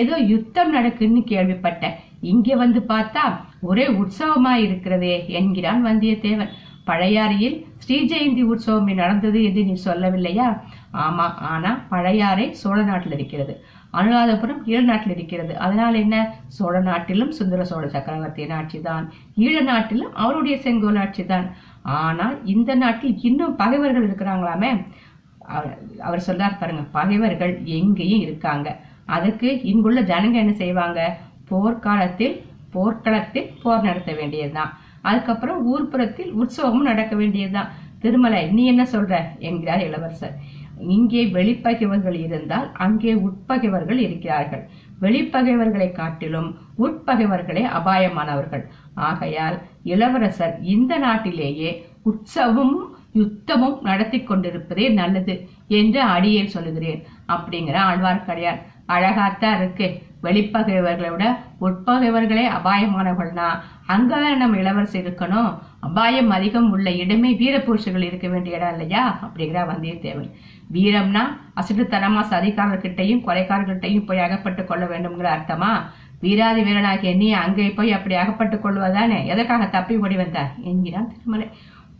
ஏதோ 0.00 0.16
யுத்தம் 0.32 0.74
நடக்குன்னு 0.74 1.22
கேள்விப்பட்டேன் 1.32 1.96
இங்க 2.32 2.54
வந்து 2.62 2.80
பார்த்தா 2.88 3.24
ஒரே 3.70 3.86
உற்சவமா 4.00 4.54
இருக்கிறதே 4.66 5.16
என்கிறான் 5.38 5.82
வந்தியத்தேவன். 5.86 6.52
பழையாறையில் 6.88 7.56
ஸ்ரீ 7.82 7.96
ஜெயந்தி 8.10 8.42
உற்சவம் 8.52 8.92
நடந்தது 9.00 9.38
என்று 9.48 9.62
நீ 9.64 9.74
சொல்லவில்லையா? 9.84 10.46
ஆமா 11.04 11.26
ஆனா 11.52 11.70
பழையாறை 11.90 12.46
சோழ 12.60 12.78
நாட்டில் 12.82 13.16
இருக்கிறது. 13.16 13.54
அனுராதபுரம் 13.98 14.62
ஈழ 14.70 14.80
நாட்டில் 14.90 15.14
இருக்கிறது. 15.16 15.52
அதனால் 15.64 15.94
என்ன? 15.94 16.16
சோழ 16.56 16.74
நாட்டிலும் 16.80 17.32
சுந்தர 17.38 17.64
சோழ 17.64 17.84
சக்கரவர்த்தியின் 17.94 18.56
ஆட்சிதான். 18.58 19.04
ஈழ 19.46 19.56
நாட்டிலும் 19.62 20.14
அவருடைய 20.14 20.56
செங்கோல் 20.66 21.00
ஆட்சிதான். 21.04 21.46
ஆனால் 21.98 22.36
இந்த 22.54 22.70
நாட்டில் 22.74 23.14
இன்னும் 23.28 23.56
பகைவர்கள் 23.56 24.06
இருக்கிறாங்களாமே? 24.08 24.72
அவர் 25.54 25.78
அவர் 26.06 26.26
சொல்றார் 26.26 26.60
பாருங்க 26.60 26.82
பகைவர்கள் 26.96 27.54
எங்கேயும் 27.78 28.24
இருக்காங்க. 28.26 28.68
அதுக்கு 29.16 29.48
இங்குள்ள 29.70 30.00
ஜனங்க 30.10 30.36
என்ன 30.44 30.52
செய்வாங்க? 30.52 31.00
போர்க்காலத்தில் 31.50 32.36
போர்க்களத்தில் 32.70 33.50
போர் 33.62 33.86
நடத்த 33.88 34.12
வேண்டியதுதான். 34.12 34.72
அதுக்கப்புறம் 35.02 35.60
ஊர்ப்புறத்தில் 35.72 36.32
உற்சவமும் 36.40 36.88
நடக்க 36.90 37.14
வேண்டியதுதான். 37.16 37.70
திருமலை 38.02 38.42
நீ 38.56 38.62
என்ன 38.66 38.82
சொல்ற? 38.92 39.14
என்கிறார் 39.38 39.84
இளவரசர். 39.86 40.36
இங்கே 40.94 41.22
வெளிப்பகைவர்கள் 41.36 42.18
இருந்தால் 42.24 42.66
அங்கே 42.84 43.12
உட்பகைவர்கள் 43.26 44.00
இருக்கிறார்கள். 44.06 44.62
வெளிப்பகைவர்களை 45.00 45.88
காட்டிலும் 45.92 46.50
உட்பகைவர்களே 46.78 47.64
அபாயமானவர்கள். 47.78 48.64
ஆகையால் 49.08 49.56
இளவரசர் 49.82 50.54
இந்த 50.74 50.92
நாட்டிலேயே 50.98 51.70
உற்சவமும் 52.04 52.86
யுத்தமும் 53.14 53.80
நடத்தி 53.80 54.18
கொண்டிருப்பதே 54.18 54.92
நல்லது 54.92 55.48
என்று 55.68 56.00
அடியேன் 56.02 56.46
சொல்லுகிறேன் 56.46 57.04
அப்படிங்கிற 57.28 57.76
ஆழ்வார்க்கடியார் 57.90 58.60
அழகாத்தான் 58.86 59.56
இருக்கு. 59.56 60.06
வெளிப்பகைவர்களை 60.22 61.10
விட 61.10 61.38
உட்பகைவர்களே 61.60 62.44
அபாயமானவர்கள்னா 62.58 63.48
அங்கதான் 63.86 64.36
நம்ம 64.36 64.56
இளவரசு 64.56 64.96
இருக்கணும். 65.00 65.58
அபாயம் 65.80 66.30
அதிகம் 66.30 66.70
உள்ள 66.70 66.90
இடமே 66.90 67.34
வீரபுருஷர்கள் 67.34 68.02
இருக்க 68.02 68.28
வேண்டிய 68.28 68.56
இடம் 68.56 68.70
இல்லையா? 68.70 69.18
அப்படிங்கிற 69.22 69.58
வந்தியத்தேவன். 69.72 70.30
வீரம்னா 70.72 71.22
அசட்டுத்தனமா 71.56 72.22
சதிகாரர்கிட்டையும் 72.30 73.24
கொலைக்காரர்கிட்டையும் 73.26 74.06
போய் 74.06 74.18
அகப்பட்டு 74.18 74.64
கொள்ள 74.64 74.86
வேண்டும்ங்கிற 74.86 75.28
அர்த்தமா? 75.36 75.82
வீராதி 76.20 76.62
வீரனாகிய 76.62 77.16
நீ 77.16 77.32
அங்கே 77.32 77.70
போய் 77.70 77.92
அப்படி 77.92 78.14
அகப்பட்டுக் 78.14 78.66
கொள்வதானே? 78.66 79.26
எதற்காக 79.26 79.66
தப்பி 79.66 79.96
ஓடி 79.96 80.16
வந்தார் 80.16 80.54
என்கிறான் 80.62 81.08
திருமலை. 81.08 81.48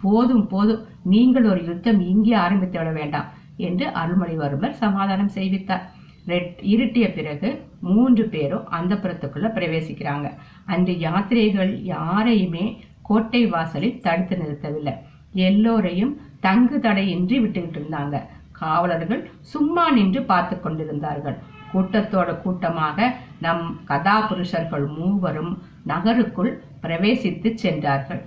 போதும் 0.01 0.47
போதும். 0.47 0.85
நீங்கள் 1.03 1.45
ஒரு 1.45 1.65
யுத்தம் 1.65 2.01
இங்கே 2.01 2.33
ஆரம்பித்து 2.33 2.79
விட 2.79 2.91
வேண்டாம் 2.91 3.25
என்று 3.57 3.87
அருள்மொழிவர்மர் 3.87 4.71
சமாதானம் 4.71 5.31
செய்வித்தார். 5.35 5.81
ரெட்- 6.27 6.59
இருட்டிய 6.63 7.13
பிறகு 7.13 7.65
மூன்று 7.81 8.25
பேரும் 8.25 8.69
அந்த 8.69 8.95
புறத்துக்குள்ள 8.95 9.53
பிரவேசிக்கிறாங்க. 9.53 10.31
அன்று 10.67 10.93
யாத்திரைகள் 10.93 11.83
யாரையுமே 11.83 12.81
கோட்டை 13.03 13.47
வாசலில் 13.47 14.01
தடுத்து 14.01 14.37
நிறுத்தவில்லை. 14.37 14.95
எல்லோரையும் 15.33 16.21
தங்கு 16.41 16.81
தடையின்றி 16.81 17.41
விட்டுக்கிட்டு 17.41 17.79
இருந்தாங்க. 17.79 18.23
காவலர்கள் 18.53 19.31
சும்மா 19.41 19.91
நின்று 19.91 20.23
பார்த்து 20.23 20.61
கொண்டிருந்தார்கள். 20.61 21.39
கூட்டத்தோட 21.75 22.41
கூட்டமாக 22.41 23.15
நம் 23.39 23.81
கதாபுருஷர்கள் 23.89 24.95
மூவரும் 24.97 25.63
நகருக்குள் 25.87 26.63
பிரவேசித்து 26.83 27.55
சென்றார்கள். 27.55 28.25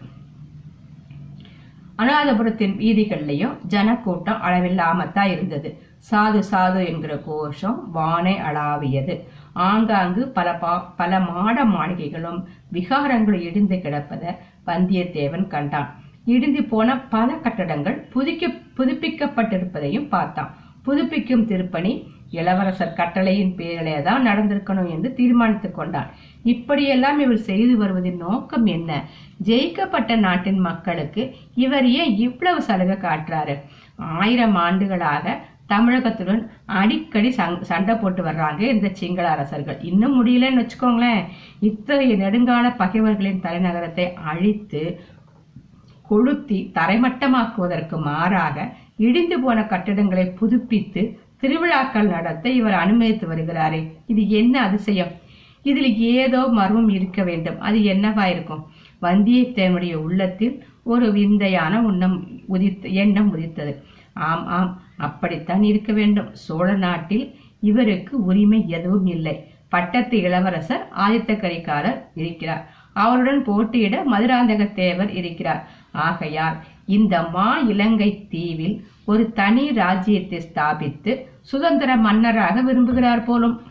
அனுராதபுரத்தின் 2.02 2.76
வீதிகள்லயும் 2.78 3.56
ஜனக்கூட்டம் 3.68 4.42
அளவில்லாமத்தான் 4.48 5.32
இருந்தது. 5.32 5.70
சாது 6.12 6.40
சாது 6.52 6.88
என்கிற 6.88 7.16
கோஷம் 7.26 7.92
வானை 7.92 8.36
அளாவியது. 8.40 9.16
ஆங்காங்கு 9.54 10.28
பல 10.28 10.54
பா 10.54 10.94
பல 10.98 11.20
மாட 11.20 11.66
மாளிகைகளும் 11.66 12.40
விகாரங்களும் 12.74 13.42
இடிந்து 13.42 13.76
கிடப்பதை 13.76 14.32
வந்தியத்தேவன் 14.66 15.48
கண்டான். 15.48 15.90
இடிந்து 16.26 16.64
போன 16.64 16.98
பல 17.00 17.34
கட்டடங்கள் 17.34 18.08
புதுக்கி 18.14 18.48
புதுப்பிக்கப்பட்டிருப்பதையும் 18.78 20.08
பார்த்தான். 20.08 20.52
புதுப்பிக்கும் 20.86 21.46
திருப்பணி 21.46 21.94
இளவரசர் 22.32 22.94
கட்டளையின் 22.94 23.56
பேரிலே 23.56 24.02
தான் 24.02 24.28
நடந்திருக்கணும் 24.28 24.90
என்று 24.90 25.14
தீர்மானித்துக் 25.14 25.76
கொண்டான். 25.76 26.10
இப்படியெல்லாம் 26.44 27.20
இவர் 27.20 27.38
செய்து 27.38 27.78
வருவதின் 27.78 28.18
நோக்கம் 28.18 28.66
என்ன? 28.66 28.92
ஜெயிக்கப்பட்ட 29.44 30.16
நாட்டின் 30.16 30.60
மக்களுக்கு 30.60 31.36
இவர் 31.56 31.88
ஏன் 31.88 32.18
இவ்வளவு 32.18 32.62
சலுகை 32.62 32.96
காட்டுறாரு? 32.96 33.58
ஆயிரம் 33.96 34.56
ஆண்டுகளாக 34.56 35.42
தமிழகத்துடன் 35.68 36.52
அடிக்கடி 36.66 37.30
சங்- 37.30 37.62
சண்டை 37.62 37.96
போட்டு 37.96 38.24
வர்றாங்க 38.24 38.60
இந்த 38.60 38.90
சிங்கள 38.90 39.30
அரசர்கள். 39.30 39.82
இன்னும் 39.82 40.26
முடியலன்னு 40.26 40.66
வச்சுக்கோங்களேன். 40.66 41.24
இத்தகைய 41.60 42.16
நெடுங்கால 42.16 42.76
பகைவர்களின் 42.76 43.42
தலைநகரத்தை 43.42 44.14
அழித்து 44.14 45.02
கொளுத்தி 46.08 46.72
தரைமட்டமாக்குவதற்கு 46.74 48.02
மாறாக 48.02 48.74
இடிந்து 48.98 49.40
போன 49.40 49.64
கட்டிடங்களை 49.64 50.26
புதுப்பித்து 50.26 51.20
திருவிழாக்கள் 51.38 52.08
நடத்த 52.08 52.50
இவர் 52.50 52.74
அனுமதித்து 52.74 53.28
வருகிறாரே. 53.28 53.92
இது 54.08 54.30
என்ன 54.30 54.62
அதிசயம்? 54.62 55.12
இதில் 55.64 55.98
ஏதோ 55.98 56.48
மர்மம் 56.48 56.90
இருக்க 56.90 57.24
வேண்டும். 57.24 57.60
அது 57.60 57.78
என்னவா 57.78 58.26
இருக்கும்? 58.26 58.66
வந்தியத்தேவனுடைய 59.02 59.94
உள்ளத்தில் 59.94 60.64
ஒரு 60.84 61.12
விந்தையான 61.12 61.82
உண்ணம் 61.82 62.28
உதித்த 62.48 62.88
எண்ணம் 62.88 63.32
உதித்தது. 63.32 63.84
ஆம் 64.14 64.48
ஆம் 64.48 64.82
அப்படித்தான் 64.98 65.64
இருக்க 65.64 65.94
வேண்டும். 65.94 66.30
சோழ 66.34 66.74
நாட்டில் 66.76 67.36
இவருக்கு 67.60 68.26
உரிமை 68.26 68.68
எதுவும் 68.68 69.06
இல்லை. 69.06 69.50
பட்டத்து 69.70 70.18
இளவரசர் 70.18 70.88
ஆதித்த 71.00 71.32
கரிகாலர் 71.40 72.00
இருக்கிறார். 72.16 72.70
அவருடன் 72.94 73.44
போட்டியிட 73.44 74.04
மதுராந்தக 74.12 74.74
தேவர் 74.74 75.12
இருக்கிறார். 75.12 75.70
ஆகையால் 75.92 76.58
இந்த 76.86 77.30
மா 77.30 77.58
இலங்கை 77.58 78.28
தீவில் 78.30 78.86
ஒரு 79.06 79.34
தனி 79.34 79.72
ராஜ்யத்தை 79.72 80.42
ஸ்தாபித்து 80.48 81.26
சுதந்திர 81.42 81.96
மன்னராக 81.96 82.64
விரும்புகிறார் 82.64 83.24
போலும். 83.24 83.62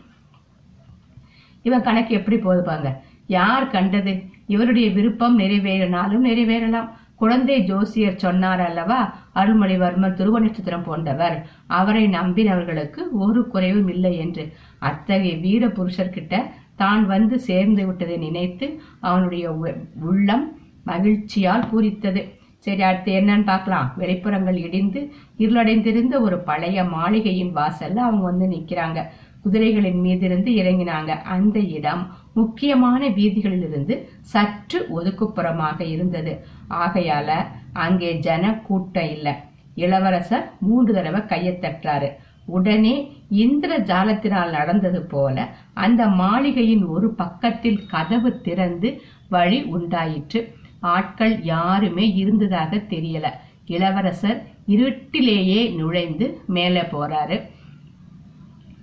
இவன் 1.63 1.81
கணக்கு 1.81 2.15
எப்படி 2.15 2.37
போதுப்பாங்க 2.37 2.95
யார் 3.27 3.67
கண்டது? 3.67 4.13
இவருடைய 4.51 4.89
விருப்பம் 4.89 5.39
நிறைவேறினாலும் 5.39 6.25
நிறைவேறலாம். 6.25 6.89
குழந்தை 7.15 7.63
ஜோசியர் 7.63 8.17
சொன்னார் 8.17 8.59
அல்லவா? 8.59 9.15
அருள்மொழிவர்மர் 9.35 10.13
துருவ 10.13 10.39
நட்சத்திரம் 10.39 10.83
போன்றவர். 10.83 11.47
அவரை 11.67 12.07
நம்பினவர்களுக்கு 12.07 12.99
ஒரு 13.11 13.47
குறைவும் 13.47 13.87
இல்லை 13.87 14.17
என்று. 14.17 14.53
அத்தகைய 14.79 15.37
வீர 15.37 15.67
புருஷர்கிட்ட 15.67 16.43
தான் 16.75 17.05
வந்து 17.05 17.39
சேர்ந்து 17.39 17.85
விட்டதை 17.85 18.17
நினைத்து 18.17 18.81
அவனுடைய 18.99 19.53
உ- 19.53 19.83
உள்ளம் 20.01 20.57
மகிழ்ச்சியால் 20.85 21.67
பூரித்தது. 21.71 22.29
சரி 22.57 22.81
அடுத்து 22.81 23.13
என்னன்னு 23.13 23.43
பார்க்கலாம். 23.43 23.93
வெளிப்புறங்கள் 23.97 24.57
இடிந்து 24.57 25.11
இருளடைந்திருந்த 25.37 26.21
ஒரு 26.21 26.37
பழைய 26.37 26.83
மாளிகையின் 26.83 27.55
வாசல்ல 27.55 27.95
அவங்க 27.95 28.23
வந்து 28.23 28.45
நிக்கிறாங்க. 28.45 29.03
குதிரைகளின் 29.45 30.01
மீதிருந்து 30.01 30.49
இறங்கினாங்க. 30.51 31.07
அந்த 31.07 31.59
இடம் 31.59 32.07
முக்கியமான 32.33 33.07
வீதிகளிலிருந்து 33.09 33.95
சற்று 34.33 34.79
ஒதுக்குப்புறமாக 34.97 35.81
இருந்தது. 35.81 36.33
ஆகையால 36.69 37.29
அங்கே 37.73 38.11
ஜன 38.19 38.53
கூட்டம் 38.67 39.09
இல்ல. 39.09 39.27
இளவரசர் 39.75 40.49
மூன்று 40.59 40.93
தடவை 40.93 41.25
கையை 41.25 41.53
தட்டுறாரு 41.61 42.09
உடனே 42.45 42.95
இந்திர 43.29 43.77
ஜாலத்தினால் 43.79 44.49
நடந்தது 44.49 45.01
போல 45.01 45.47
அந்த 45.73 46.07
மாளிகையின் 46.21 46.85
ஒரு 46.85 47.07
பக்கத்தில் 47.13 47.85
கதவு 47.85 48.41
திறந்து 48.41 48.89
வழி 49.29 49.59
உண்டாயிற்று. 49.75 50.39
ஆட்கள் 50.79 51.35
யாருமே 51.43 52.05
இருந்ததாக 52.13 52.77
தெரியல. 52.93 53.27
இளவரசர் 53.65 54.39
இருட்டிலேயே 54.67 55.61
நுழைந்து 55.75 56.27
மேலே 56.47 56.81
போறாரு. 56.81 57.37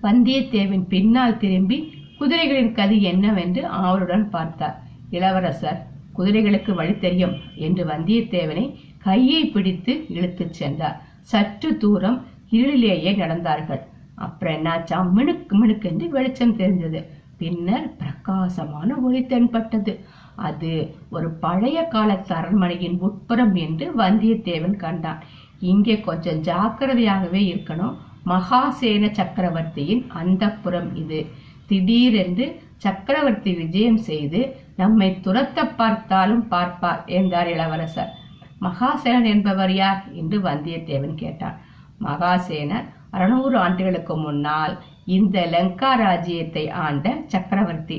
வந்தியத்தேவன் 0.02 0.84
பின்னால் 0.88 1.38
திரும்பி 1.38 1.78
குதிரைகளின் 2.20 2.72
கதி 2.72 3.02
என்னவென்று 3.02 3.66
ஆவலுடன் 3.66 4.30
பார்த்தார். 4.30 4.76
இளவரசர் 5.10 5.86
குதிரைகளுக்கு 6.16 6.72
வழி 6.74 6.98
தெரியும் 6.98 7.34
என்று 7.54 7.84
வந்தியத்தேவனை 7.84 8.64
கையை 8.98 9.42
பிடித்து 9.46 9.92
இழுத்துச் 10.08 10.56
சென்றார். 10.60 10.96
சற்று 11.20 11.76
தூரம் 11.76 12.18
இருளிலேயே 12.50 13.12
நடந்தார்கள். 13.22 13.82
அப்புறம் 14.14 14.54
என்னாச்சா? 14.54 14.98
மினுக்கு 15.16 15.54
மினுக்கென்று 15.62 16.08
வெளிச்சம் 16.08 16.56
தெரிஞ்சது 16.56 17.00
பின்னர் 17.36 17.96
பிரகாசமான 17.96 18.96
ஒளி 18.96 19.20
தென்பட்டது. 19.26 19.92
அது 20.34 20.72
ஒரு 21.10 21.28
பழைய 21.30 21.78
காலத்து 21.82 22.34
அரண்மனையின் 22.34 22.98
உட்புறம் 22.98 23.54
என்று 23.54 23.86
வந்தியத்தேவன் 23.96 24.76
கண்டான். 24.76 25.22
இங்கே 25.60 26.00
கொஞ்சம் 26.00 26.42
ஜாக்கிரதையாகவே 26.42 27.42
இருக்கணும். 27.52 27.94
மகாசேன 28.26 29.10
சக்கரவர்த்தியின் 29.10 30.04
அந்தப்புறம் 30.22 30.88
இது. 30.94 31.20
திடீரென்று 31.68 32.46
சக்கரவர்த்தி 32.76 33.52
விஜயம் 33.52 34.00
செய்து 34.08 34.40
நம்மை 34.76 35.08
துரத்த 35.22 35.58
பார்த்தாலும் 35.76 36.44
பார்ப்பார் 36.48 37.02
என்றார் 37.18 37.48
இளவரசர். 37.48 38.12
மகாசேனன் 38.60 39.28
என்பவர் 39.32 39.72
யார்? 39.72 40.02
என்று 40.12 40.38
வந்தியத்தேவன் 40.38 41.14
கேட்டான். 41.14 41.56
மகாசேனர் 42.04 42.86
அறுநூறு 43.10 43.56
ஆண்டுகளுக்கு 43.58 44.16
முன்னால் 44.16 44.74
இந்த 45.04 45.46
லங்கா 45.46 45.90
ராஜ்யத்தை 45.94 46.64
ஆண்ட 46.84 47.16
சக்கரவர்த்தி. 47.26 47.98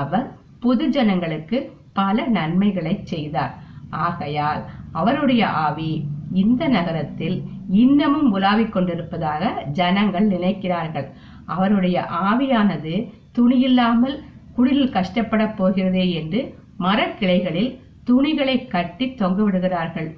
அவர் 0.00 0.26
பொது 0.60 0.84
ஜனங்களுக்கு 0.88 1.58
பல 1.92 2.26
நன்மைகளை 2.26 2.94
செய்தார். 3.04 3.54
ஆகையால் 3.90 4.62
அவருடைய 4.92 5.48
ஆவி 5.66 5.92
இந்த 6.32 6.62
நகரத்தில் 6.68 7.36
இன்னமும் 7.70 8.30
உலாவிக் 8.32 8.72
கொண்டிருப்பதாக 8.72 9.50
ஜனங்கள் 9.72 10.26
நினைக்கிறார்கள். 10.28 11.08
அவருடைய 11.54 11.96
ஆவியானது 12.30 12.94
துணியில்லாமல் 13.38 14.16
குடிலில் 14.56 14.94
கஷ்டப்படப் 14.98 15.56
போகிறதே 15.56 16.04
என்று 16.20 16.40
மரக்கிளைகளில் 16.78 17.70
துணிகளை 18.04 18.56
கட்டி 18.66 19.06
தொங்க 19.14 19.42
விடுகிறார்கள் 19.42 20.08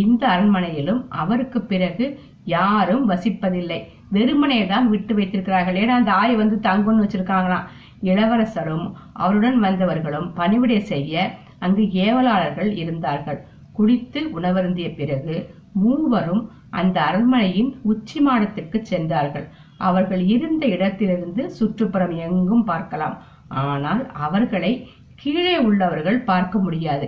இந்த 0.00 0.22
அரண்மனையிலும் 0.28 1.00
அவருக்கு 1.20 1.58
பிறகு 1.62 2.06
யாரும் 2.44 3.04
வசிப்பதில்லை. 3.10 3.78
வெறுமனையை 4.10 4.66
தான் 4.66 4.86
விட்டு 4.88 5.12
வைத்திருக்கிறார்கள். 5.14 5.74
ஏன்னா 5.74 5.94
அந்த 6.00 6.12
ஆய் 6.12 6.34
வந்து 6.36 6.56
தங்கும்னு 6.68 7.04
வச்சிருக்காங்களாம். 7.04 7.68
இளவரசரும் 8.02 8.86
அவருடன் 9.12 9.58
வந்தவர்களும் 9.64 10.28
பணிவிடை 10.34 10.80
செய்ய 10.92 11.30
அங்கு 11.58 11.84
ஏவலாளர்கள் 12.06 12.70
இருந்தார்கள். 12.82 13.40
குடித்து 13.72 14.20
உணவருந்திய 14.40 14.88
பிறகு 14.94 15.34
மூவரும் 15.72 16.42
அந்த 16.70 16.96
அரண்மனையின் 17.00 17.70
உச்சி 17.82 18.20
மாடத்திற்கு 18.20 18.78
சென்றார்கள். 18.82 19.46
அவர்கள் 19.86 20.22
இருந்த 20.34 20.64
இடத்திலிருந்து 20.74 21.42
சுற்றுப்புறம் 21.58 22.14
எங்கும் 22.26 22.64
பார்க்கலாம். 22.70 23.16
ஆனால் 23.64 24.02
அவர்களை 24.26 24.72
கீழே 25.22 25.54
உள்ளவர்கள் 25.68 26.18
பார்க்க 26.30 26.58
முடியாது. 26.64 27.06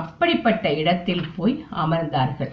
அப்படிப்பட்ட 0.00 0.66
இடத்தில் 0.80 1.24
போய் 1.36 1.54
அமர்ந்தார்கள். 1.82 2.52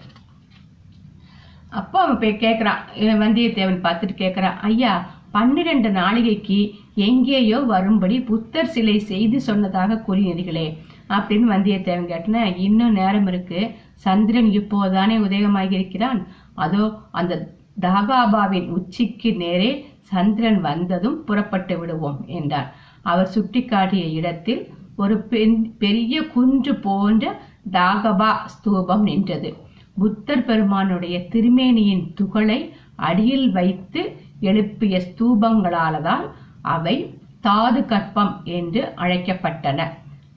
அப்போ 1.79 1.97
அவன் 2.03 2.19
போய் 2.21 2.41
கேட்குறான். 2.45 2.81
வந்தியத்தேவன் 3.23 3.83
பார்த்துட்டு 3.85 4.15
கேட்குறான் 4.23 4.57
ஐயா 4.69 4.93
பன்னிரண்டு 5.35 5.89
நாளிகைக்கு 5.99 6.59
எங்கேயோ 7.07 7.57
வரும்படி 7.71 8.15
புத்தர் 8.29 8.71
சிலை 8.75 8.95
செய்து 9.09 9.37
சொன்னதாக 9.47 9.99
கூறினீர்களே 10.07 10.67
அப்படின்னு 11.15 11.47
வந்தியத்தேவன் 11.53 12.09
கேட்டன. 12.13 12.45
இன்னும் 12.67 12.97
நேரம் 12.99 13.27
இருக்கு. 13.31 13.59
சந்திரன் 14.05 14.49
இப்போதானே 14.59 15.15
உதயமாகி 15.27 15.75
இருக்கிறான் 15.79 16.19
அதோ 16.65 16.83
அந்த 17.19 17.33
தாகாபாவின் 17.81 18.67
உச்சிக்கு 18.67 19.35
நேரே 19.35 19.89
சந்திரன் 19.99 20.61
வந்ததும் 20.61 21.23
புறப்பட்டு 21.23 21.79
விடுவோம் 21.79 22.23
என்றார். 22.27 22.75
அவர் 23.01 23.29
சுட்டிக்காட்டிய 23.35 24.11
இடத்தில் 24.11 24.73
ஒரு 24.95 25.17
பெண் 25.17 25.77
பெரிய 25.77 26.27
குன்று 26.27 26.75
போன்ற 26.75 27.41
தாகபா 27.71 28.31
ஸ்தூபம் 28.45 29.01
நின்றது. 29.01 29.55
புத்தர் 29.97 30.45
பெருமானுடைய 30.45 31.19
திருமேனியின் 31.19 32.13
துகளை 32.13 32.73
அடியில் 32.95 33.51
வைத்து 33.51 34.19
எழுப்பிய 34.39 35.01
ஸ்தூபங்களாலதான் 35.07 36.25
அவை 36.61 37.19
தாது 37.39 37.85
கற்பம் 37.85 38.41
என்று 38.43 38.93
அழைக்கப்பட்டன. 38.97 39.89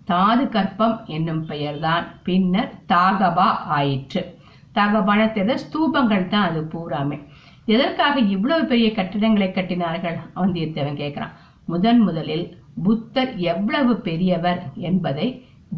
தாது 0.04 0.44
கற்பம் 0.44 1.06
என்னும் 1.06 1.46
பெயர்தான். 1.46 2.04
பின்னர் 2.22 2.72
தாகபா 2.88 3.48
ஆயிற்று. 3.76 4.38
தாகபான 4.74 5.56
ஸ்தூபங்கள் 5.56 6.28
தான் 6.28 6.48
அது 6.48 6.68
பூராமே. 6.72 7.18
எதற்காக 7.74 8.16
இவ்வளவு 8.34 8.64
பெரிய 8.72 8.88
கட்டிடங்களை 8.98 9.48
கட்டினார்கள்? 9.52 10.16
வந்தியத்தேவன் 10.40 11.00
கேட்கிறான். 11.02 11.34
முதன் 11.72 12.00
முதலில் 12.06 12.46
புத்தர் 12.86 13.32
எவ்வளவு 13.52 13.92
பெரியவர் 14.08 14.60
என்பதை 14.88 15.26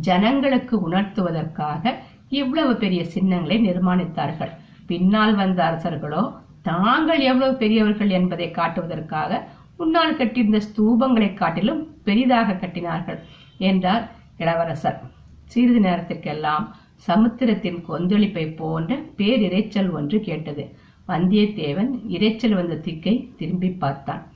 ஜனங்களுக்கு 0.08 0.74
உணர்த்துவதற்காக 0.88 1.94
இவ்வளவு 2.40 2.72
பெரிய 2.82 3.00
சின்னங்களை 3.14 3.56
நிர்மாணித்தார்கள். 3.68 4.52
பின்னால் 4.90 5.34
வந்த 5.40 5.60
அரசர்களோ 5.70 6.22
தாங்கள் 6.68 7.22
எவ்வளவு 7.30 7.54
பெரியவர்கள் 7.62 8.10
என்பதை 8.18 8.46
காட்டுவதற்காக 8.50 9.40
முன்னால் 9.78 10.16
கட்டியிருந்த 10.16 10.60
ஸ்தூபங்களை 10.68 11.28
காட்டிலும் 11.34 11.80
பெரிதாக 12.08 12.56
கட்டினார்கள் 12.62 13.18
என்றார் 13.70 14.04
இளவரசர். 14.42 14.98
சிறிது 15.52 15.80
நேரத்திற்கெல்லாம் 15.80 16.66
சமுத்திரத்தின் 17.08 17.80
கொந்தளிப்பை 17.88 18.44
போன்ற 18.60 18.94
பேரிரைச்சல் 19.18 19.90
ஒன்று 19.98 20.18
கேட்டது. 20.28 20.64
வந்தியத்தேவன் 21.08 21.90
இரைச்சல் 22.08 22.54
வந்த 22.54 22.74
திக்கை 22.76 23.28
திரும்பி 23.36 23.70
பார்த்தான். 23.70 24.32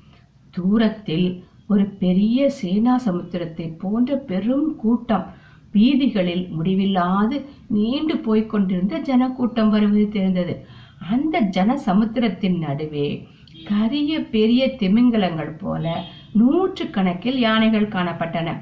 தூரத்தில் 0.51 1.45
ஒரு 1.69 1.85
பெரிய 1.85 2.51
சேனா 2.51 3.01
சமுத்திரத்தை 3.07 3.79
போன்ற 3.79 4.17
பெரும் 4.17 4.77
கூட்டம். 4.77 5.27
வீதிகளில் 5.73 6.49
முடிவில்லாது 6.49 7.45
நீண்டு 7.67 8.17
போய்க் 8.19 8.51
கொண்டிருந்த 8.51 8.99
ஜனக்கூட்டம் 8.99 9.71
வருவது 9.71 10.09
தெரிந்தது. 10.09 10.67
அந்த 11.11 11.41
ஜன 11.41 11.77
சமுத்திரத்தின் 11.77 12.59
நடுவே 12.59 13.29
கரிய 13.65 14.21
பெரிய 14.21 14.67
திமிங்கலங்கள் 14.79 15.59
போல 15.59 16.05
நூற்று 16.33 16.91
கணக்கில் 16.91 17.39
யானைகள் 17.39 17.89
காணப்பட்டன. 17.89 18.55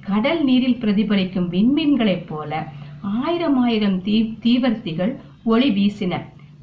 கடல் 0.00 0.44
நீரில் 0.44 0.80
பிரதிபலிக்கும் 0.80 1.50
விண்மீன்களைப் 1.50 2.26
போல 2.26 2.66
ஆயிரம் 3.00 3.58
ஆயிரம் 3.58 4.02
தீ 4.02 4.34
தீவர்த்திகள் 4.42 5.16
ஒளி 5.44 5.70
வீசின. 5.70 6.14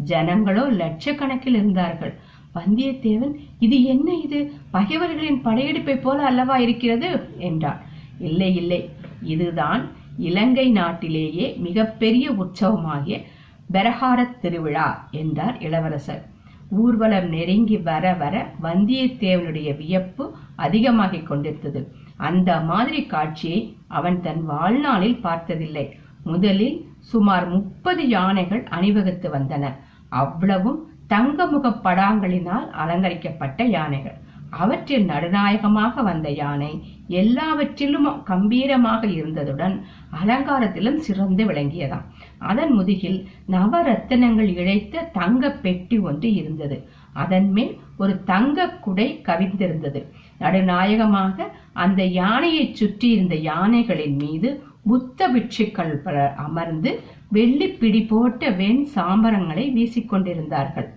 ஜனங்களோ 0.05 0.69
லட்சக்கணக்கில் 0.69 1.55
இருந்தார்கள். 1.55 2.13
வந்தியத்தேவன் 2.55 3.35
இது 3.59 3.83
என்ன 3.83 4.13
இது? 4.13 4.51
பகைவர்களின் 4.71 5.41
படையெடுப்பை 5.41 6.01
போல 6.01 6.25
அல்லவா 6.25 6.57
இருக்கிறது? 6.57 7.29
என்றான். 7.37 7.81
இல்லை 8.19 8.55
இல்லை. 8.55 8.89
இதுதான் 9.21 9.91
இலங்கை 10.17 10.69
நாட்டிலேயே 10.69 11.55
மிகப்பெரிய 11.57 12.31
உற்சவமாகிய 12.31 13.21
பெரஹாரத் 13.73 14.39
திருவிழா 14.39 15.07
என்றார் 15.11 15.59
இளவரசர். 15.59 16.25
ஊர்வலம் 16.69 17.29
நெருங்கி 17.29 17.77
வர 17.77 18.13
வர 18.13 18.51
வந்தியத்தேவனுடைய 18.63 19.77
வியப்பு 19.77 20.35
அதிகமாகிக் 20.55 21.27
கொண்டிருந்தது. 21.27 21.91
அந்த 22.17 22.59
மாதிரி 22.59 23.05
காட்சியை 23.05 23.75
அவன் 23.87 24.21
தன் 24.21 24.45
வாழ்நாளில் 24.45 25.21
பார்த்ததில்லை. 25.21 25.97
முதலில் 26.23 26.85
சுமார் 26.99 27.49
முப்பது 27.49 28.07
யானைகள் 28.07 28.63
அணிவகுத்து 28.63 29.29
வந்தன. 29.29 29.73
அவ்வளவும் 30.09 30.79
தங்கமுக 31.09 31.67
படாங்களினால் 31.83 32.69
அலங்கரிக்கப்பட்ட 32.71 33.63
யானைகள். 33.63 34.17
அவற்றில் 34.49 35.05
நடுநாயகமாக 35.05 36.03
வந்த 36.03 36.29
யானை 36.29 36.83
எல்லாவற்றிலும் 37.07 38.23
கம்பீரமாக 38.23 39.07
இருந்ததுடன் 39.07 39.75
அலங்காரத்திலும் 40.23 40.95
சிறந்து 40.95 41.45
விளங்கியதாம். 41.45 42.05
அதன் 42.37 42.71
முதுகில் 42.71 43.27
நவரத்தினங்கள் 43.51 44.55
இழைத்த 44.55 45.01
தங்க 45.01 45.51
பெட்டி 45.51 45.99
ஒன்று 45.99 46.33
இருந்தது. 46.33 46.87
அதன் 47.13 47.51
மேல் 47.51 47.79
ஒரு 47.97 48.23
தங்க 48.23 48.67
குடை 48.69 49.21
கவிந்திருந்தது. 49.25 50.01
நடுநாயகமாக 50.39 51.47
அந்த 51.73 52.03
யானையை 52.05 52.73
சுற்றி 52.73 53.09
இருந்த 53.09 53.35
யானைகளின் 53.35 54.15
மீது 54.15 54.63
புத்த 54.83 55.29
பிட்சுக்கள் 55.29 55.93
அமர்ந்து 56.35 56.99
வெள்ளி 57.29 57.67
பிடி 57.67 58.01
போட்ட 58.01 58.49
வெண் 58.49 58.87
சாம்பரங்களை 58.95 59.65
வீசிக்கொண்டிருந்தார்கள். 59.77 60.87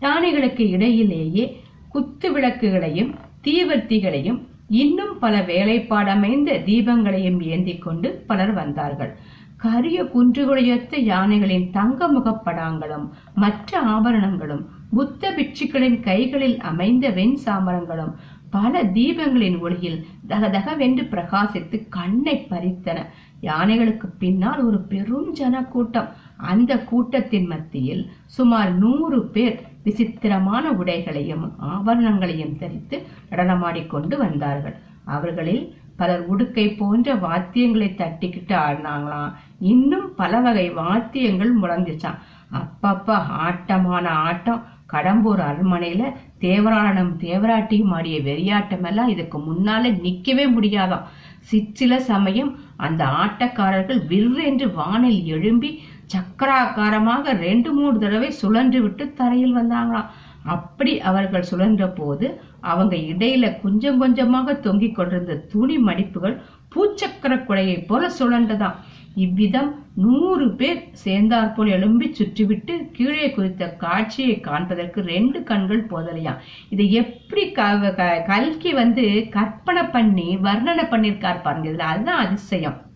யானைகளுக்கு 0.00 0.64
இடையிலேயே 0.76 1.44
குத்து 1.88 2.28
விளக்குகளையும் 2.32 3.14
தீவர்த்திகளையும் 3.44 4.40
இன்னும் 4.68 5.14
பல 5.18 5.40
வேலைப்பாடமைந்த 5.40 6.50
தீபங்களையும் 6.64 7.40
ஏந்தி 7.42 7.78
கொண்டு 7.78 8.08
பலர் 8.26 8.52
வந்தார்கள். 8.52 9.12
கரிய 9.56 10.02
குன்றுகளையொத்த 10.04 10.98
யானைகளின் 11.12 11.70
தங்க 11.70 12.08
முகப்படாங்களும் 12.12 13.06
மற்ற 13.34 13.80
ஆபரணங்களும் 13.80 14.62
புத்த 14.94 15.32
பிட்சுக்களின் 15.36 16.00
கைகளில் 16.00 16.58
அமைந்த 16.60 17.10
வெண் 17.10 17.36
சாமரங்களும் 17.44 18.14
பல 18.50 18.82
தீபங்களின் 18.82 19.58
ஒளியில் 19.60 19.98
தகதகவென்று 20.28 21.04
பிரகாசித்து 21.10 21.76
கண்ணை 21.88 22.46
பறித்தன. 22.50 22.98
யானைகளுக்கு 23.40 24.08
பின்னால் 24.18 24.62
ஒரு 24.64 24.78
பெரும் 24.92 25.32
ஜன 25.32 25.62
கூட்டம் 25.64 26.08
அந்த 26.36 26.72
கூட்டத்தின் 26.90 27.46
மத்தியில் 27.46 28.02
சுமார் 28.26 28.70
நூறு 28.74 29.18
பேர் 29.34 29.58
விசித்திரமான 29.84 30.70
உடைகளையும் 30.70 31.44
ஆபரணங்களையும் 31.60 32.56
தரித்து 32.58 32.96
நடனமாடிக்கொண்டு 33.30 34.16
வந்தார்கள். 34.16 34.76
அவர்களில் 35.04 35.62
பலர் 35.96 36.24
உடுக்கை 36.32 36.66
போன்ற 36.76 37.14
வாத்தியங்களை 37.14 37.88
தட்டிக்கிட்டு 37.92 38.54
ஆடினாங்களாம். 38.66 39.32
இன்னும் 39.58 40.14
பல 40.14 40.40
வகை 40.40 40.70
வாத்தியங்கள் 40.70 41.52
முழங்குச்சான் 41.60 42.20
அப்பப்பா 42.60 43.16
ஆட்டமான 43.46 44.08
ஆட்டம் 44.08 44.62
கடம்பூர் 44.92 45.40
அரண்மனையில 45.48 46.04
தேவராளனும் 46.40 47.12
தேவராட்டியும் 47.18 47.92
ஆடிய 47.96 48.16
வெறியாட்டம் 48.20 48.86
எல்லாம் 48.86 49.08
இதுக்கு 49.08 49.38
முன்னால 49.38 49.92
நிக்கவே 50.06 50.46
முடியாதாம். 50.56 51.04
சிற்சில 51.50 52.00
சமயம் 52.00 52.50
அந்த 52.86 53.02
ஆட்டக்காரர்கள் 53.22 54.00
விற்றென்று 54.10 54.66
வானில் 54.78 55.20
எழும்பி 55.34 55.70
சக்கராக்காரமாக 56.14 57.34
ரெண்டு 57.46 57.70
மூணு 57.76 57.96
தடவை 58.04 58.30
சுழன்று 58.40 58.78
விட்டு 58.84 59.04
தரையில் 59.18 59.56
வந்தாங்களாம். 59.58 60.08
அப்படி 60.54 60.92
அவர்கள் 61.08 61.48
சுழன்ற 61.50 61.84
போது 61.98 62.26
அவங்க 62.72 62.94
இடையில 63.12 63.46
கொஞ்சம் 63.62 63.98
கொஞ்சமாக 64.02 64.54
தொங்கிக் 64.66 64.96
கொண்டிருந்த 64.96 65.34
துணி 65.52 65.76
மடிப்புகள் 65.88 66.36
பூச்சக்கர 66.72 67.32
குடையை 67.48 67.76
போல 67.90 68.10
சுழன்றதாம். 68.18 68.78
இவ்விதம் 69.14 69.86
நூறு 69.94 70.54
பேர் 70.54 70.88
சேர்ந்தாற்போல் 70.92 71.68
எழும்பி 71.68 72.14
சுற்றிவிட்டு 72.18 72.90
கீழே 72.92 73.30
குறித்த 73.30 73.76
காட்சியை 73.76 74.40
காண்பதற்கு 74.40 75.00
ரெண்டு 75.00 75.42
கண்கள் 75.42 75.86
போதலையாம் 75.86 76.38
இதை 76.68 76.92
எப்படி 76.92 77.52
க- 77.52 77.92
க- 77.92 78.24
கல்கி 78.26 78.72
வந்து 78.72 79.26
கற்பனை 79.30 79.82
பண்ணி 79.82 80.36
வர்ணனை 80.36 80.86
பண்ணியிருக்கார் 80.88 81.42
பாருங்க. 81.42 81.70
இதுல 81.70 81.78
அதுதான் 81.78 82.26
அதிசயம். 82.26 82.88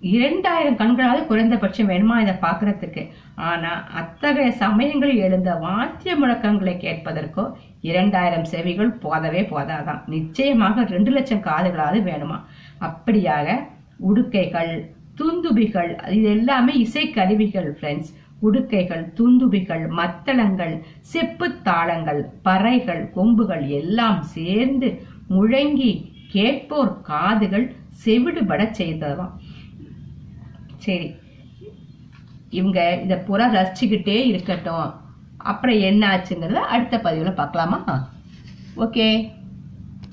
இரண்டாயிரம் 0.00 0.76
கண்களாவது 0.76 1.26
குறைந்தபட்சம் 1.26 1.88
வேணுமா 1.88 2.18
இதை 2.18 2.34
பார்க்கறதுக்கு? 2.34 3.10
ஆனா 3.34 3.86
அத்தகைய 3.94 4.52
சமயங்களில் 4.52 5.16
எழுந்த 5.16 5.54
வாத்திய 5.54 6.14
முழக்கங்களை 6.18 6.76
கேட்பதற்கோ 6.76 7.52
இரண்டாயிரம் 7.80 8.44
செவிகள் 8.44 8.90
போதவே 8.90 9.40
போதாதான் 9.40 10.02
நிச்சயமாக 10.06 10.84
ரெண்டு 10.84 11.10
லட்சம் 11.10 11.42
காதுகளாவது 11.42 12.02
வேணுமா? 12.02 12.40
அப்படியாக 12.80 13.72
உடுக்கைகள் 13.98 14.94
துந்துபிகள் 15.16 16.12
இது 16.12 16.28
எல்லாமே 16.30 16.86
இசைக்கருவிகள் 16.86 17.70
ஃப்ரெண்ட்ஸ் 17.80 18.12
உடுக்கைகள் 18.40 19.12
துந்துபிகள் 19.16 19.88
மத்தளங்கள் 19.88 20.82
செப்பு 21.00 21.60
தாளங்கள் 21.62 22.30
பறைகள் 22.44 23.10
கொம்புகள் 23.12 23.68
எல்லாம் 23.68 24.22
சேர்ந்து 24.22 25.02
முழங்கி 25.30 26.12
கேட்போர் 26.28 27.00
காதுகள் 27.00 27.76
செவிடுபடச் 28.04 28.78
செய்ததாம். 28.78 29.34
சரி 30.76 31.14
இவங்க 32.50 33.00
இத 33.04 33.16
புற 33.18 33.46
ரசிச்சுக்கிட்டே 33.46 34.26
இருக்கட்டும். 34.26 34.94
அப்புறம் 35.36 35.78
என்ன 35.78 36.08
ஆச்சுங்கிறத 36.08 36.52
அடுத்த 36.52 37.00
பதிவுல 37.04 37.34
பார்க்கலாமா? 37.34 38.08
ஓகே. 38.76 39.30